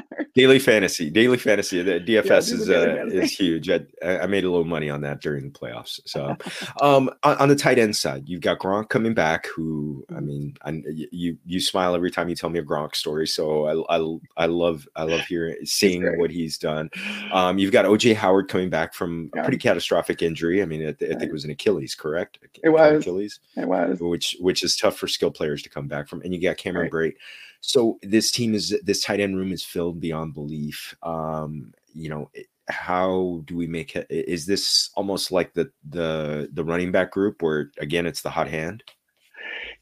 [0.35, 1.83] daily fantasy, daily fantasy.
[1.83, 3.71] The DFS yeah, is uh, is huge.
[3.71, 6.01] I, I, made a little money on that during the playoffs.
[6.05, 6.37] So,
[6.81, 9.47] um, on, on, the tight end side, you've got Gronk coming back.
[9.47, 10.27] Who I mm-hmm.
[10.27, 13.27] mean, I, you you smile every time you tell me a Gronk story.
[13.27, 16.91] So I I, I love I love hearing seeing what he's done.
[17.33, 19.41] Um, you've got OJ Howard coming back from yeah.
[19.41, 20.63] a pretty catastrophic injury.
[20.63, 22.39] I mean, I, I think it was an Achilles, correct?
[22.63, 23.41] It was Achilles.
[23.57, 26.21] It was which which is tough for skilled players to come back from.
[26.23, 27.15] And you got Cameron right.
[27.15, 27.17] Brate
[27.61, 30.95] so this team is this tight end room is filled beyond belief.
[31.03, 32.31] Um, you know,
[32.69, 34.07] how do we make it?
[34.11, 38.49] Is this almost like the the the running back group where again it's the hot
[38.49, 38.83] hand?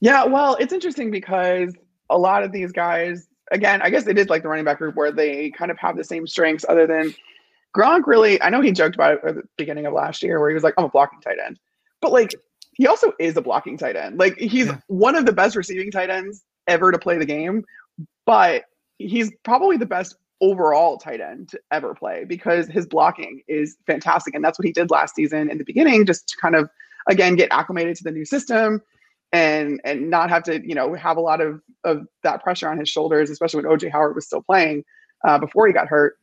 [0.00, 1.74] Yeah, well, it's interesting because
[2.10, 4.96] a lot of these guys, again, I guess it is like the running back group
[4.96, 7.14] where they kind of have the same strengths, other than
[7.76, 8.06] Gronk.
[8.06, 10.54] Really, I know he joked about it at the beginning of last year where he
[10.54, 11.58] was like, "I'm a blocking tight end,"
[12.00, 12.34] but like
[12.74, 14.18] he also is a blocking tight end.
[14.18, 14.78] Like he's yeah.
[14.88, 17.64] one of the best receiving tight ends ever to play the game,
[18.26, 18.64] but
[18.98, 24.34] he's probably the best overall tight end to ever play because his blocking is fantastic.
[24.34, 26.68] And that's what he did last season in the beginning, just to kind of
[27.08, 28.82] again get acclimated to the new system
[29.32, 32.78] and and not have to, you know, have a lot of, of that pressure on
[32.78, 34.84] his shoulders, especially when OJ Howard was still playing
[35.26, 36.16] uh, before he got hurt.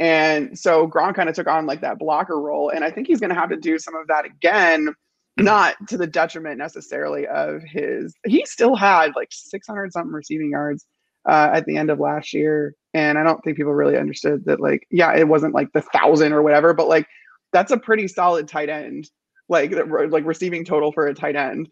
[0.00, 2.70] And so Gronk kind of took on like that blocker role.
[2.70, 4.94] And I think he's going to have to do some of that again
[5.38, 8.14] not to the detriment necessarily of his.
[8.26, 10.84] He still had like 600 something receiving yards
[11.28, 14.60] uh, at the end of last year, and I don't think people really understood that.
[14.60, 17.06] Like, yeah, it wasn't like the thousand or whatever, but like
[17.52, 19.10] that's a pretty solid tight end,
[19.48, 21.68] like like receiving total for a tight end.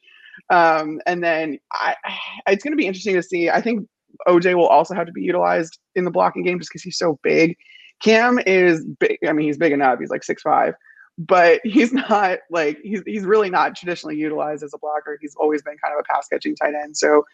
[0.50, 1.96] Um, and then I,
[2.46, 3.50] it's going to be interesting to see.
[3.50, 3.88] I think
[4.29, 7.18] OJ will also have to be utilized in the blocking game just because he's so
[7.22, 7.57] big.
[8.02, 9.18] Cam is big.
[9.26, 9.98] I mean, he's big enough.
[9.98, 10.74] He's like six five
[11.18, 15.18] but he's not like he's he's really not traditionally utilized as a blocker.
[15.20, 16.96] He's always been kind of a pass catching tight end.
[16.96, 17.24] So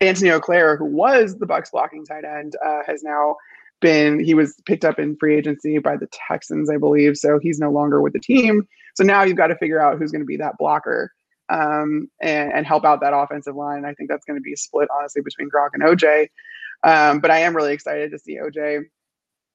[0.00, 3.36] Anthony Auclair, who was the Bucs blocking tight end, uh, has now
[3.80, 7.16] been he was picked up in free agency by the Texans, I believe.
[7.16, 8.68] So he's no longer with the team.
[8.94, 11.12] So now you've got to figure out who's going to be that blocker
[11.48, 13.84] um, and, and help out that offensive line.
[13.84, 16.28] I think that's going to be split honestly between Gronk and OJ.
[16.82, 18.84] Um, but I am really excited to see OJ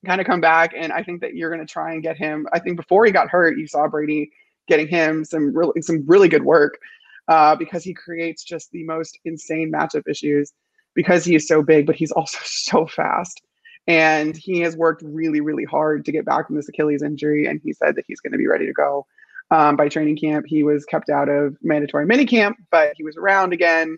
[0.05, 0.73] kind of come back.
[0.75, 2.47] And I think that you're going to try and get him.
[2.53, 4.31] I think before he got hurt, you saw Brady
[4.67, 6.79] getting him some really some really good work
[7.27, 10.53] uh, because he creates just the most insane matchup issues
[10.93, 13.41] because he is so big, but he's also so fast.
[13.87, 17.45] And he has worked really, really hard to get back from this Achilles injury.
[17.45, 19.05] And he said that he's going to be ready to go
[19.51, 20.45] um, by training camp.
[20.47, 23.97] He was kept out of mandatory mini camp, but he was around again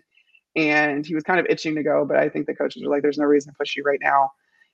[0.56, 2.04] and he was kind of itching to go.
[2.04, 4.32] But I think the coaches were like, there's no reason to push you right now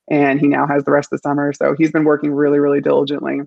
[0.08, 1.52] and he now has the rest of the summer.
[1.52, 3.40] So he's been working really, really diligently,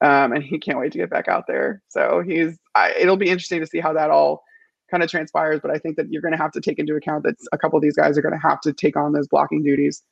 [0.00, 1.82] um, and he can't wait to get back out there.
[1.88, 2.58] So he's.
[2.74, 4.44] I, it'll be interesting to see how that all
[4.90, 5.60] kind of transpires.
[5.60, 7.76] But I think that you're going to have to take into account that a couple
[7.76, 10.02] of these guys are going to have to take on those blocking duties.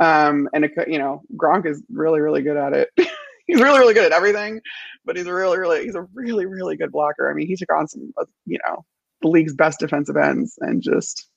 [0.00, 2.88] Um, and it, you know, Gronk is really, really good at it.
[3.46, 4.60] he's really, really good at everything,
[5.04, 7.30] but he's a really, really, he's a really, really good blocker.
[7.30, 8.12] I mean, he took on some,
[8.46, 8.84] you know,
[9.22, 11.28] the league's best defensive ends and just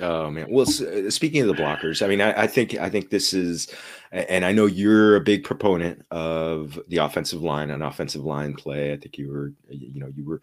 [0.00, 0.46] Oh man.
[0.48, 3.72] Well, uh, speaking of the blockers, I mean, I, I, think I think this is,
[4.12, 8.92] and I know you're a big proponent of the offensive line and offensive line play.
[8.92, 10.40] I think you were, you know, you were.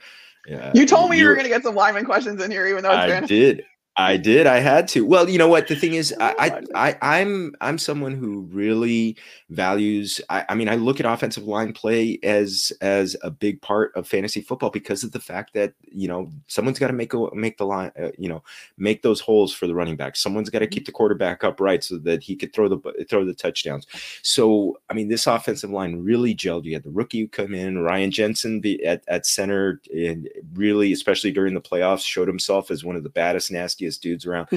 [0.52, 2.84] Uh, you told me you were going to get some lineman questions in here, even
[2.84, 3.66] though I did.
[4.00, 4.46] I did.
[4.46, 5.04] I had to.
[5.04, 5.68] Well, you know what?
[5.68, 9.18] The thing is, I, I, I am I'm someone who really
[9.50, 10.22] values.
[10.30, 14.08] I, I mean, I look at offensive line play as as a big part of
[14.08, 17.58] fantasy football because of the fact that you know someone's got to make a make
[17.58, 17.92] the line.
[18.00, 18.44] Uh, you know,
[18.78, 20.16] make those holes for the running back.
[20.16, 23.34] Someone's got to keep the quarterback upright so that he could throw the throw the
[23.34, 23.88] touchdowns.
[24.22, 26.66] So, I mean, this offensive line really gelled.
[26.66, 30.94] You had the rookie who come in, Ryan Jensen, be at at center, and really,
[30.94, 34.48] especially during the playoffs, showed himself as one of the baddest, nastiest dudes around.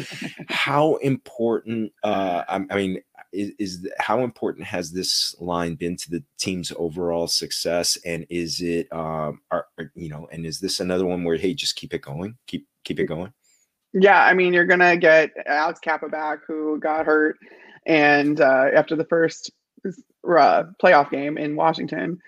[0.49, 1.93] how important?
[2.03, 6.73] Uh, I, I mean, is, is how important has this line been to the team's
[6.77, 7.97] overall success?
[8.05, 11.55] And is it, um, are, are, you know, and is this another one where hey,
[11.55, 13.33] just keep it going, keep keep it going?
[13.93, 17.37] Yeah, I mean, you're gonna get Alex Cappa back, who got hurt,
[17.87, 19.51] and uh, after the first
[19.87, 22.19] uh, playoff game in Washington,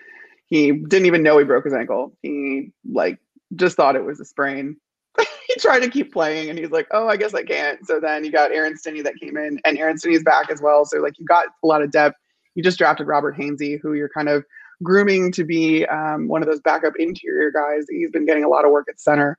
[0.47, 2.15] he didn't even know he broke his ankle.
[2.21, 3.19] He like
[3.55, 4.77] just thought it was a sprain
[5.47, 7.85] he tried to keep playing and he's like, oh, I guess I can't.
[7.85, 10.85] So then you got Aaron Stinnie that came in and Aaron Stinnie's back as well.
[10.85, 12.17] So like you got a lot of depth.
[12.55, 14.43] You just drafted Robert Hainsey, who you're kind of
[14.81, 17.85] grooming to be um, one of those backup interior guys.
[17.89, 19.37] He's been getting a lot of work at center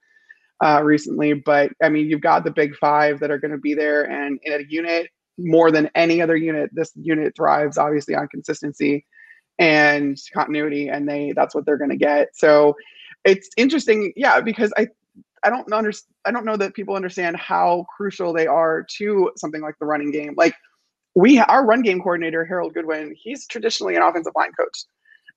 [0.65, 1.33] uh, recently.
[1.35, 4.03] But I mean, you've got the big five that are going to be there.
[4.03, 9.05] And in a unit, more than any other unit, this unit thrives obviously on consistency
[9.59, 10.89] and continuity.
[10.89, 12.29] And they that's what they're going to get.
[12.35, 12.77] So
[13.25, 14.89] it's interesting, yeah, because I
[15.45, 16.13] I don't understand.
[16.25, 20.11] I don't know that people understand how crucial they are to something like the running
[20.11, 20.35] game.
[20.37, 20.55] Like
[21.15, 24.85] we, our run game coordinator Harold Goodwin, he's traditionally an offensive line coach,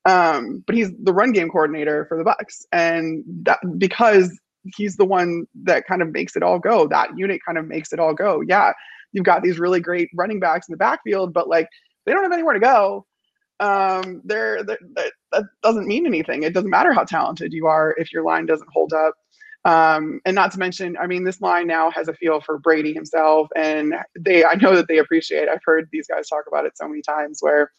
[0.05, 4.37] um, but he's the run game coordinator for the Bucs and that because
[4.75, 6.87] he's the one that kind of makes it all go.
[6.87, 8.41] That unit kind of makes it all go.
[8.47, 8.73] Yeah,
[9.13, 11.67] you've got these really great running backs in the backfield, but like
[12.05, 13.05] they don't have anywhere to go.
[13.59, 14.77] Um, that
[15.63, 16.43] doesn't mean anything.
[16.43, 19.15] It doesn't matter how talented you are if your line doesn't hold up.
[19.67, 22.93] Um, and not to mention, I mean, this line now has a feel for Brady
[22.93, 25.49] himself, and they, I know that they appreciate.
[25.49, 27.73] I've heard these guys talk about it so many times, where,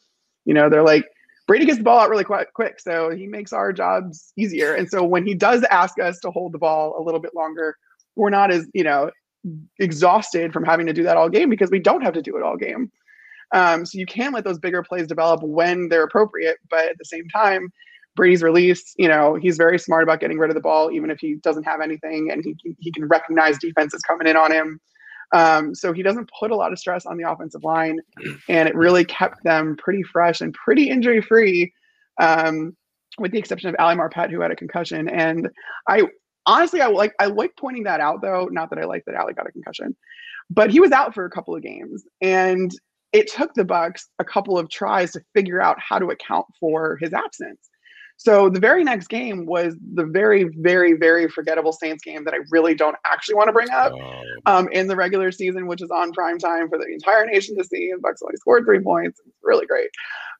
[0.45, 1.07] you know, they're like,
[1.47, 4.75] Brady gets the ball out really quick, quick, so he makes our jobs easier.
[4.75, 7.75] And so when he does ask us to hold the ball a little bit longer,
[8.17, 9.11] we're not as, you know,
[9.79, 12.43] exhausted from having to do that all game because we don't have to do it
[12.43, 12.93] all game.
[13.55, 17.07] Um, so you can let those bigger plays develop when they're appropriate, but at the
[17.07, 17.71] same time,
[18.19, 21.21] Brady's release, you know, he's very smart about getting rid of the ball, even if
[21.21, 24.81] he doesn't have anything, and he he can recognize defenses coming in on him.
[25.33, 28.01] Um, so he doesn't put a lot of stress on the offensive line,
[28.49, 31.73] and it really kept them pretty fresh and pretty injury free,
[32.21, 32.77] um,
[33.19, 35.09] with the exception of Ali Marpet, who had a concussion.
[35.09, 35.49] And
[35.89, 36.03] I
[36.45, 38.49] honestly, I like I like pointing that out, though.
[38.51, 39.97] Not that I like that Ali got a concussion,
[40.51, 42.73] but he was out for a couple of games, and
[43.13, 46.97] it took the Bucs a couple of tries to figure out how to account for
[46.97, 47.61] his absence.
[48.19, 52.39] So the very next game was the very, very, very forgettable Saints game that I
[52.51, 54.23] really don't actually want to bring up oh.
[54.47, 57.65] um, in the regular season, which is on prime time for the entire nation to
[57.65, 57.91] see.
[57.91, 59.21] And Bucs only scored three points.
[59.25, 59.91] It's really great.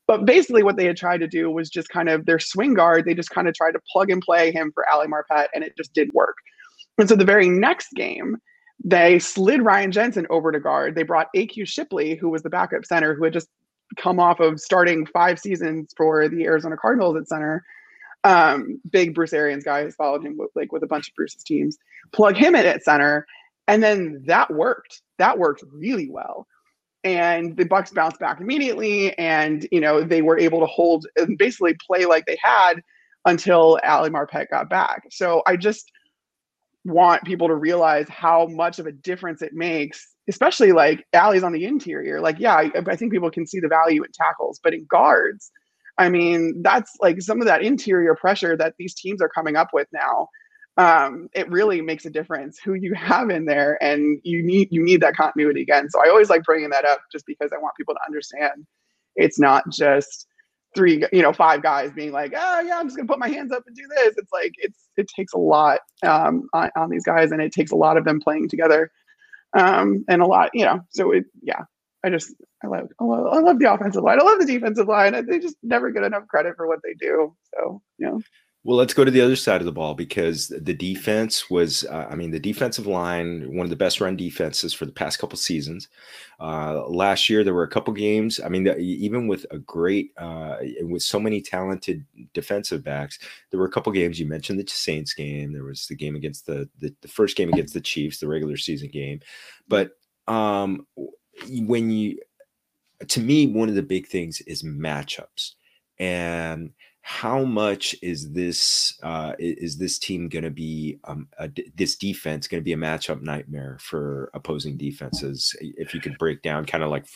[0.09, 3.05] But basically, what they had tried to do was just kind of their swing guard.
[3.05, 5.77] They just kind of tried to plug and play him for Ali Marpet, and it
[5.77, 6.35] just didn't work.
[6.99, 8.39] And so the very next game,
[8.83, 10.97] they slid Ryan Jensen over to guard.
[10.97, 13.49] They brought AQ Shipley, who was the backup center, who had just
[13.97, 17.65] come off of starting five seasons for the Arizona Cardinals at center.
[18.25, 21.43] Um, big Bruce Arians guy has followed him with like with a bunch of Bruce's
[21.43, 21.79] teams.
[22.13, 23.27] Plug him in at center,
[23.67, 25.03] and then that worked.
[25.19, 26.47] That worked really well.
[27.05, 31.39] And the Bucs bounced back immediately, and you know they were able to hold and
[31.39, 32.83] basically play like they had
[33.25, 35.05] until Ali Marpet got back.
[35.11, 35.91] So I just
[36.85, 41.53] want people to realize how much of a difference it makes, especially like Ali's on
[41.53, 42.21] the interior.
[42.21, 45.51] Like, yeah, I, I, think people can see the value in tackles, but in guards,
[45.97, 49.69] I mean, that's like some of that interior pressure that these teams are coming up
[49.73, 50.29] with now.
[50.77, 54.81] Um, it really makes a difference who you have in there, and you need you
[54.81, 55.91] need that continuity again.
[55.91, 58.65] So I always like bringing that up, just because I want people to understand
[59.17, 60.29] it's not just
[60.77, 63.51] three, you know, five guys being like, oh yeah, I'm just gonna put my hands
[63.51, 64.15] up and do this.
[64.17, 67.73] It's like it's it takes a lot um, on, on these guys, and it takes
[67.73, 68.93] a lot of them playing together,
[69.57, 70.81] um, and a lot, you know.
[70.91, 71.63] So it, yeah,
[72.05, 72.35] I just
[72.65, 74.21] I love, I love I love the offensive line.
[74.21, 75.13] I love the defensive line.
[75.29, 77.35] They just never get enough credit for what they do.
[77.55, 78.21] So you know.
[78.65, 82.07] Well, let's go to the other side of the ball because the defense was, uh,
[82.11, 85.39] I mean, the defensive line, one of the best run defenses for the past couple
[85.39, 85.89] seasons.
[86.41, 88.41] Uh, last year, there were a couple games.
[88.45, 92.05] I mean, even with a great, uh, with so many talented
[92.35, 94.19] defensive backs, there were a couple games.
[94.19, 95.53] You mentioned the Saints game.
[95.53, 98.57] There was the game against the, the, the first game against the Chiefs, the regular
[98.57, 99.21] season game.
[99.69, 99.93] But
[100.27, 100.87] um,
[101.49, 102.19] when you,
[103.07, 105.53] to me, one of the big things is matchups.
[106.01, 106.73] And
[107.09, 112.47] how much is this uh, is this team going to be um, a, this defense
[112.47, 115.57] going to be a matchup nightmare for opposing defenses?
[115.59, 117.07] If you could break down kind of like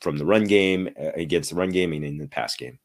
[0.00, 2.78] from the run game uh, against the run game and in the pass game.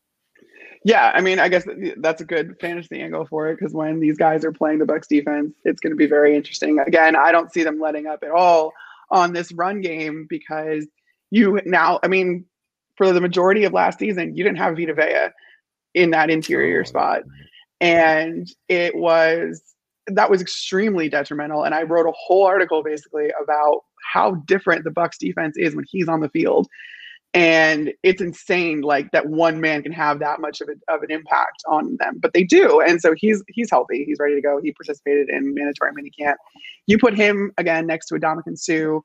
[0.83, 4.17] Yeah, I mean, I guess that's a good fantasy angle for it because when these
[4.17, 6.77] guys are playing the Bucs defense, it's going to be very interesting.
[6.85, 8.73] Again, I don't see them letting up at all
[9.11, 10.85] on this run game because
[11.31, 12.43] you now, I mean,
[12.97, 15.29] for the majority of last season, you didn't have Vita Vea
[15.93, 17.21] in that interior oh, spot.
[17.81, 19.61] And it was
[20.07, 21.63] that was extremely detrimental.
[21.63, 23.81] And I wrote a whole article basically about
[24.11, 26.67] how different the Bucs defense is when he's on the field.
[27.35, 31.11] And it's insane, like that one man can have that much of, a, of an
[31.11, 32.81] impact on them, but they do.
[32.81, 34.59] And so he's he's healthy, he's ready to go.
[34.61, 36.35] He participated in mandatory minicamp.
[36.87, 39.01] You put him again next to Ndamukong Suh.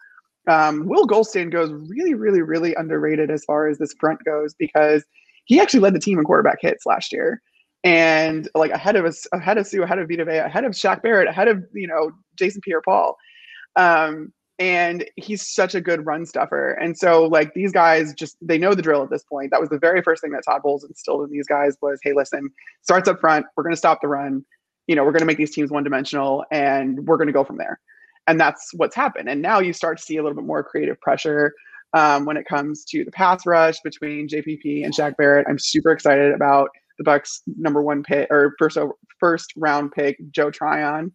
[0.46, 5.04] Um, Will Gholston goes really, really, really underrated as far as this front goes because
[5.44, 7.40] he actually led the team in quarterback hits last year.
[7.82, 11.02] And like ahead of us, ahead of Suh, ahead of Vita Vea, ahead of Shaq
[11.02, 13.16] Barrett, ahead of, you know, Jason Pierre Paul.
[13.76, 16.72] Um, and he's such a good run stuffer.
[16.72, 19.50] And so like these guys just they know the drill at this point.
[19.50, 22.12] That was the very first thing that Todd Bowles instilled in these guys was, hey,
[22.14, 22.50] listen,
[22.82, 24.44] starts up front, we're gonna stop the run,
[24.86, 27.80] you know, we're gonna make these teams one dimensional and we're gonna go from there.
[28.26, 29.28] And that's what's happened.
[29.28, 31.52] And now you start to see a little bit more creative pressure
[31.94, 35.46] um, when it comes to the pass rush between JPP and Shaq Barrett.
[35.48, 36.68] I'm super excited about
[36.98, 38.76] the Bucs' number one pick or first
[39.18, 41.12] first round pick, Joe Tryon,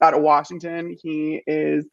[0.00, 0.96] out of Washington.
[1.00, 1.86] He is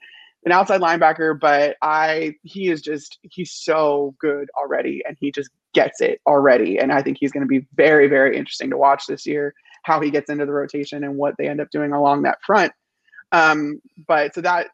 [0.46, 5.50] an outside linebacker, but I he is just he's so good already, and he just
[5.74, 6.80] gets it already.
[6.80, 10.00] And I think he's going to be very very interesting to watch this year how
[10.02, 12.72] he gets into the rotation and what they end up doing along that front.
[13.32, 14.68] Um, but so that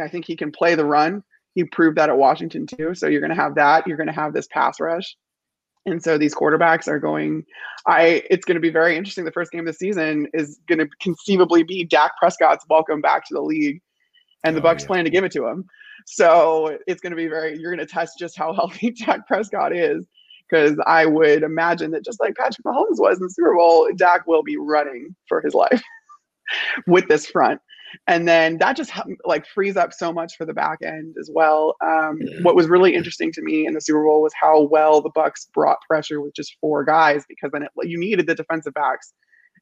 [0.00, 1.22] I think he can play the run
[1.54, 2.94] he proved that at Washington too.
[2.94, 3.86] So you're going to have that.
[3.86, 5.16] You're going to have this pass rush.
[5.86, 7.44] And so these quarterbacks are going.
[7.86, 8.22] I.
[8.30, 9.24] It's going to be very interesting.
[9.24, 13.26] The first game of the season is going to conceivably be Dak Prescott's welcome back
[13.28, 13.82] to the league,
[14.44, 14.86] and the oh, Bucs yeah.
[14.86, 15.66] plan to give it to him.
[16.06, 17.58] So it's going to be very.
[17.58, 20.06] You're going to test just how healthy Dak Prescott is,
[20.48, 24.26] because I would imagine that just like Patrick Mahomes was in the Super Bowl, Dak
[24.26, 25.82] will be running for his life
[26.86, 27.60] with this front
[28.06, 28.92] and then that just
[29.24, 31.76] like frees up so much for the back end as well.
[31.80, 35.10] Um, what was really interesting to me in the Super Bowl was how well the
[35.10, 39.12] Bucs brought pressure with just four guys because then it, you needed the defensive backs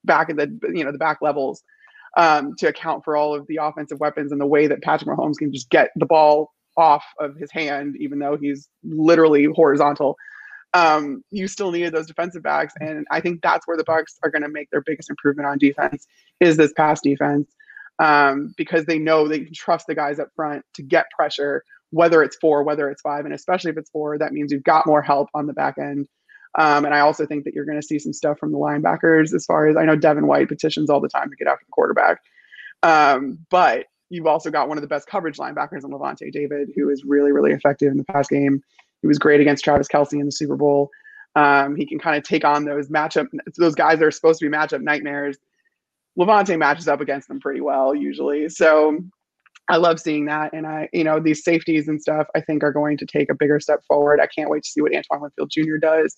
[0.05, 1.63] back at the you know the back levels
[2.17, 5.37] um, to account for all of the offensive weapons and the way that Patrick Mahomes
[5.37, 10.17] can just get the ball off of his hand even though he's literally horizontal.
[10.75, 14.31] Um, you still needed those defensive backs, and I think that's where the Bucs are
[14.31, 16.07] going to make their biggest improvement on defense
[16.41, 17.47] is this pass defense
[18.03, 22.25] um, because they know they can trust the guys up front to get pressure, whether
[22.25, 25.01] it's four, whether it's five, and especially if it's four, that means you've got more
[25.01, 26.09] help on the back end.
[26.59, 29.33] Um, and I also think that you're going to see some stuff from the linebackers
[29.33, 31.71] as far as I know Devin White petitions all the time to get after the
[31.71, 32.19] quarterback.
[32.83, 36.91] Um, but you've also got one of the best coverage linebackers in Lavonte David, who
[36.91, 38.63] is really, really effective in the pass game.
[39.01, 40.91] He was great against Travis Kelce in the Super Bowl.
[41.37, 44.51] Um, he can kind of take on those matchup, those guys that are supposed to
[44.51, 45.39] be matchup nightmares
[46.19, 48.49] Lavonte matches up against them pretty well usually.
[48.49, 48.99] So
[49.69, 50.53] I love seeing that.
[50.53, 53.35] And I, you know, these safeties and stuff, I think are going to take a
[53.35, 54.21] bigger step forward.
[54.21, 55.77] I can't wait to see what Antoine Winfield Jr.
[55.81, 56.17] does.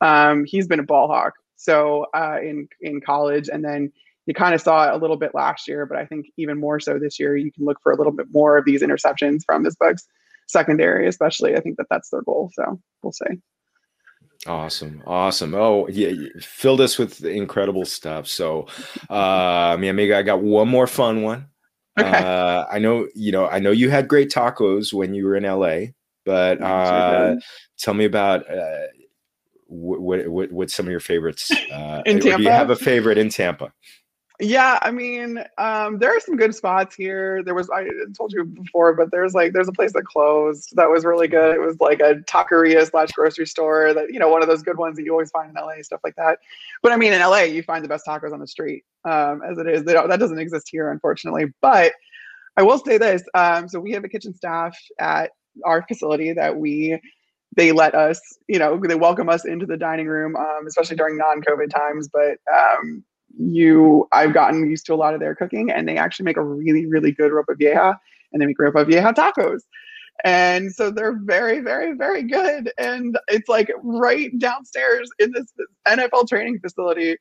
[0.00, 1.34] Um, he's been a ball hawk.
[1.56, 3.92] So uh, in in college, and then
[4.26, 6.80] you kind of saw it a little bit last year, but I think even more
[6.80, 7.36] so this year.
[7.36, 10.02] You can look for a little bit more of these interceptions from this Bucs
[10.46, 11.56] secondary, especially.
[11.56, 12.50] I think that that's their goal.
[12.54, 13.40] So we'll see.
[14.46, 15.54] Awesome, awesome.
[15.54, 18.28] Oh, yeah, filled us with incredible stuff.
[18.28, 18.68] So,
[19.10, 21.46] uh, mi amiga, I got one more fun one.
[21.98, 22.08] Okay.
[22.08, 25.42] Uh, I know, you know, I know you had great tacos when you were in
[25.42, 25.92] LA,
[26.24, 27.34] but uh,
[27.78, 28.86] tell me about uh,
[29.66, 31.50] what, what what's some of your favorites?
[31.72, 33.72] Uh, in Tampa, do you have a favorite in Tampa?
[34.40, 37.42] Yeah, I mean, um, there are some good spots here.
[37.42, 40.88] There was I told you before, but there's like there's a place that closed that
[40.88, 41.56] was really good.
[41.56, 44.78] It was like a taqueria slash grocery store that you know one of those good
[44.78, 46.38] ones that you always find in LA, stuff like that.
[46.84, 49.58] But I mean, in LA, you find the best tacos on the street, um, as
[49.58, 49.82] it is.
[49.82, 51.46] They don't, that doesn't exist here, unfortunately.
[51.60, 51.94] But
[52.56, 55.32] I will say this: um, so we have a kitchen staff at
[55.64, 57.00] our facility that we
[57.56, 61.16] they let us, you know, they welcome us into the dining room, um, especially during
[61.16, 62.08] non-COVID times.
[62.12, 63.02] But um,
[63.36, 66.42] you I've gotten used to a lot of their cooking and they actually make a
[66.42, 67.98] really, really good ropa vieja
[68.32, 69.60] and they make ropa vieja tacos.
[70.24, 72.72] And so they're very, very, very good.
[72.76, 75.46] And it's like right downstairs in this
[75.86, 77.16] NFL training facility.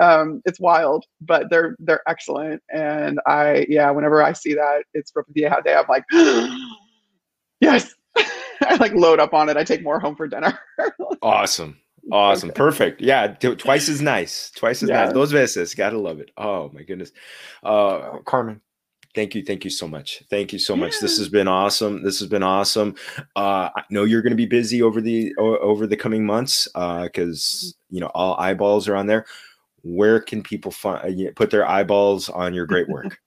[0.00, 2.62] Um, it's wild, but they're they're excellent.
[2.72, 6.04] And I yeah, whenever I see that it's ropa vieja day, I'm like,
[7.60, 7.94] yes.
[8.62, 9.56] I like load up on it.
[9.56, 10.58] I take more home for dinner.
[11.22, 11.78] awesome.
[12.12, 12.50] Awesome.
[12.50, 13.00] Perfect.
[13.00, 13.28] Yeah.
[13.28, 14.50] Twice as nice.
[14.50, 15.04] Twice as yeah.
[15.04, 15.12] nice.
[15.12, 15.74] Those veces.
[15.74, 16.30] Gotta love it.
[16.36, 17.12] Oh my goodness.
[17.62, 18.60] Uh Carmen,
[19.14, 19.44] thank you.
[19.44, 20.22] Thank you so much.
[20.30, 21.00] Thank you so much.
[21.00, 22.02] This has been awesome.
[22.02, 22.94] This has been awesome.
[23.36, 27.76] Uh I know you're gonna be busy over the over the coming months uh because
[27.90, 29.26] you know all eyeballs are on there.
[29.82, 33.18] Where can people find uh, put their eyeballs on your great work?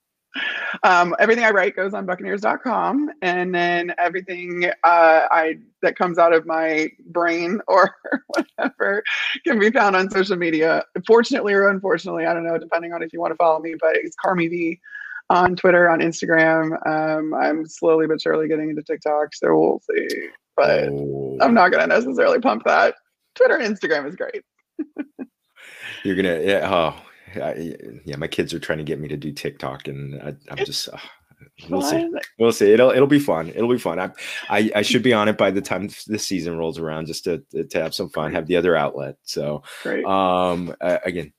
[0.84, 6.34] Um, everything I write goes on Buccaneers.com, and then everything uh, I that comes out
[6.34, 7.96] of my brain or
[8.28, 9.04] whatever
[9.46, 10.84] can be found on social media.
[11.06, 13.76] Fortunately or unfortunately, I don't know, depending on if you want to follow me.
[13.80, 14.80] But it's Carmi V
[15.30, 16.76] on Twitter, on Instagram.
[16.88, 20.30] Um, I'm slowly but surely getting into TikTok, so we'll see.
[20.56, 21.38] But oh.
[21.42, 22.96] I'm not going to necessarily pump that.
[23.36, 24.44] Twitter and Instagram is great.
[26.04, 26.70] You're gonna, yeah.
[26.70, 26.96] Oh,
[27.36, 27.76] I,
[28.06, 30.90] yeah, my kids are trying to get me to do TikTok, and I, am just.
[30.90, 30.98] Uh,
[31.70, 32.10] we'll see.
[32.40, 32.72] We'll see.
[32.72, 33.50] It'll it'll be fun.
[33.50, 34.00] It'll be fun.
[34.00, 34.10] I,
[34.50, 37.44] I I should be on it by the time the season rolls around, just to
[37.52, 39.18] to have some fun, have the other outlet.
[39.24, 40.06] So, Great.
[40.06, 41.34] um, uh, again,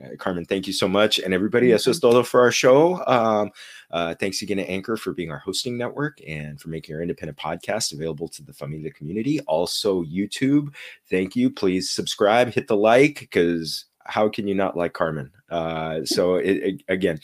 [0.00, 1.72] uh, Carmen, thank you so much, and everybody.
[1.72, 3.04] Eso es todo for our show.
[3.06, 3.50] Um,
[3.90, 7.36] uh, thanks again to Anchor for being our hosting network and for making our independent
[7.36, 9.40] podcast available to the Familia community.
[9.40, 10.74] Also, YouTube.
[11.10, 11.50] Thank you.
[11.50, 15.30] Please subscribe, hit the like, because how can you not like Carmen?
[15.50, 17.18] Uh, so it, it, again,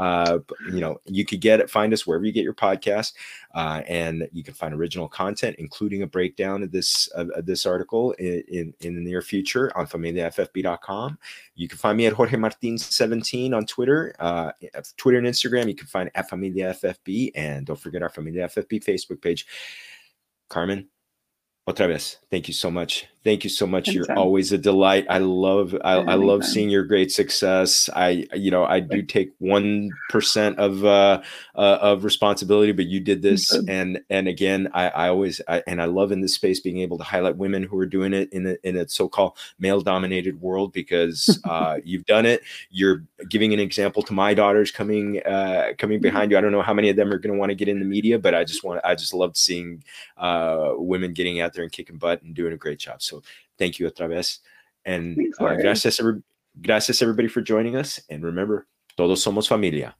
[0.00, 0.38] uh,
[0.72, 3.12] you know, you could get it, find us wherever you get your podcast,
[3.54, 7.66] uh, and you can find original content, including a breakdown of this of, of this
[7.66, 11.18] article in, in, in the near future on familiaffb.com.
[11.54, 14.52] You can find me at Jorge Martin 17 on Twitter, uh,
[14.96, 15.68] Twitter and Instagram.
[15.68, 19.46] You can find at Familia FFB, and don't forget our Familia FFB Facebook page.
[20.48, 20.88] Carmen,
[21.68, 23.88] otra vez, thank you so much Thank you so much.
[23.88, 25.04] You're always a delight.
[25.10, 27.90] I love I, I love seeing your great success.
[27.94, 31.20] I you know I do take one percent of uh,
[31.54, 35.82] uh, of responsibility, but you did this, and and again I, I always I, and
[35.82, 38.46] I love in this space being able to highlight women who are doing it in
[38.46, 42.42] a, in a so-called male dominated world because uh, you've done it.
[42.70, 46.04] You're giving an example to my daughters coming uh, coming mm-hmm.
[46.04, 46.38] behind you.
[46.38, 47.84] I don't know how many of them are going to want to get in the
[47.84, 49.84] media, but I just want I just love seeing
[50.16, 53.02] uh, women getting out there and kicking butt and doing a great job.
[53.02, 53.09] So
[53.58, 54.40] thank you otra vez.
[54.84, 56.00] And uh, gracias,
[56.60, 58.00] gracias everybody for joining us.
[58.08, 59.94] And remember, todos somos familia.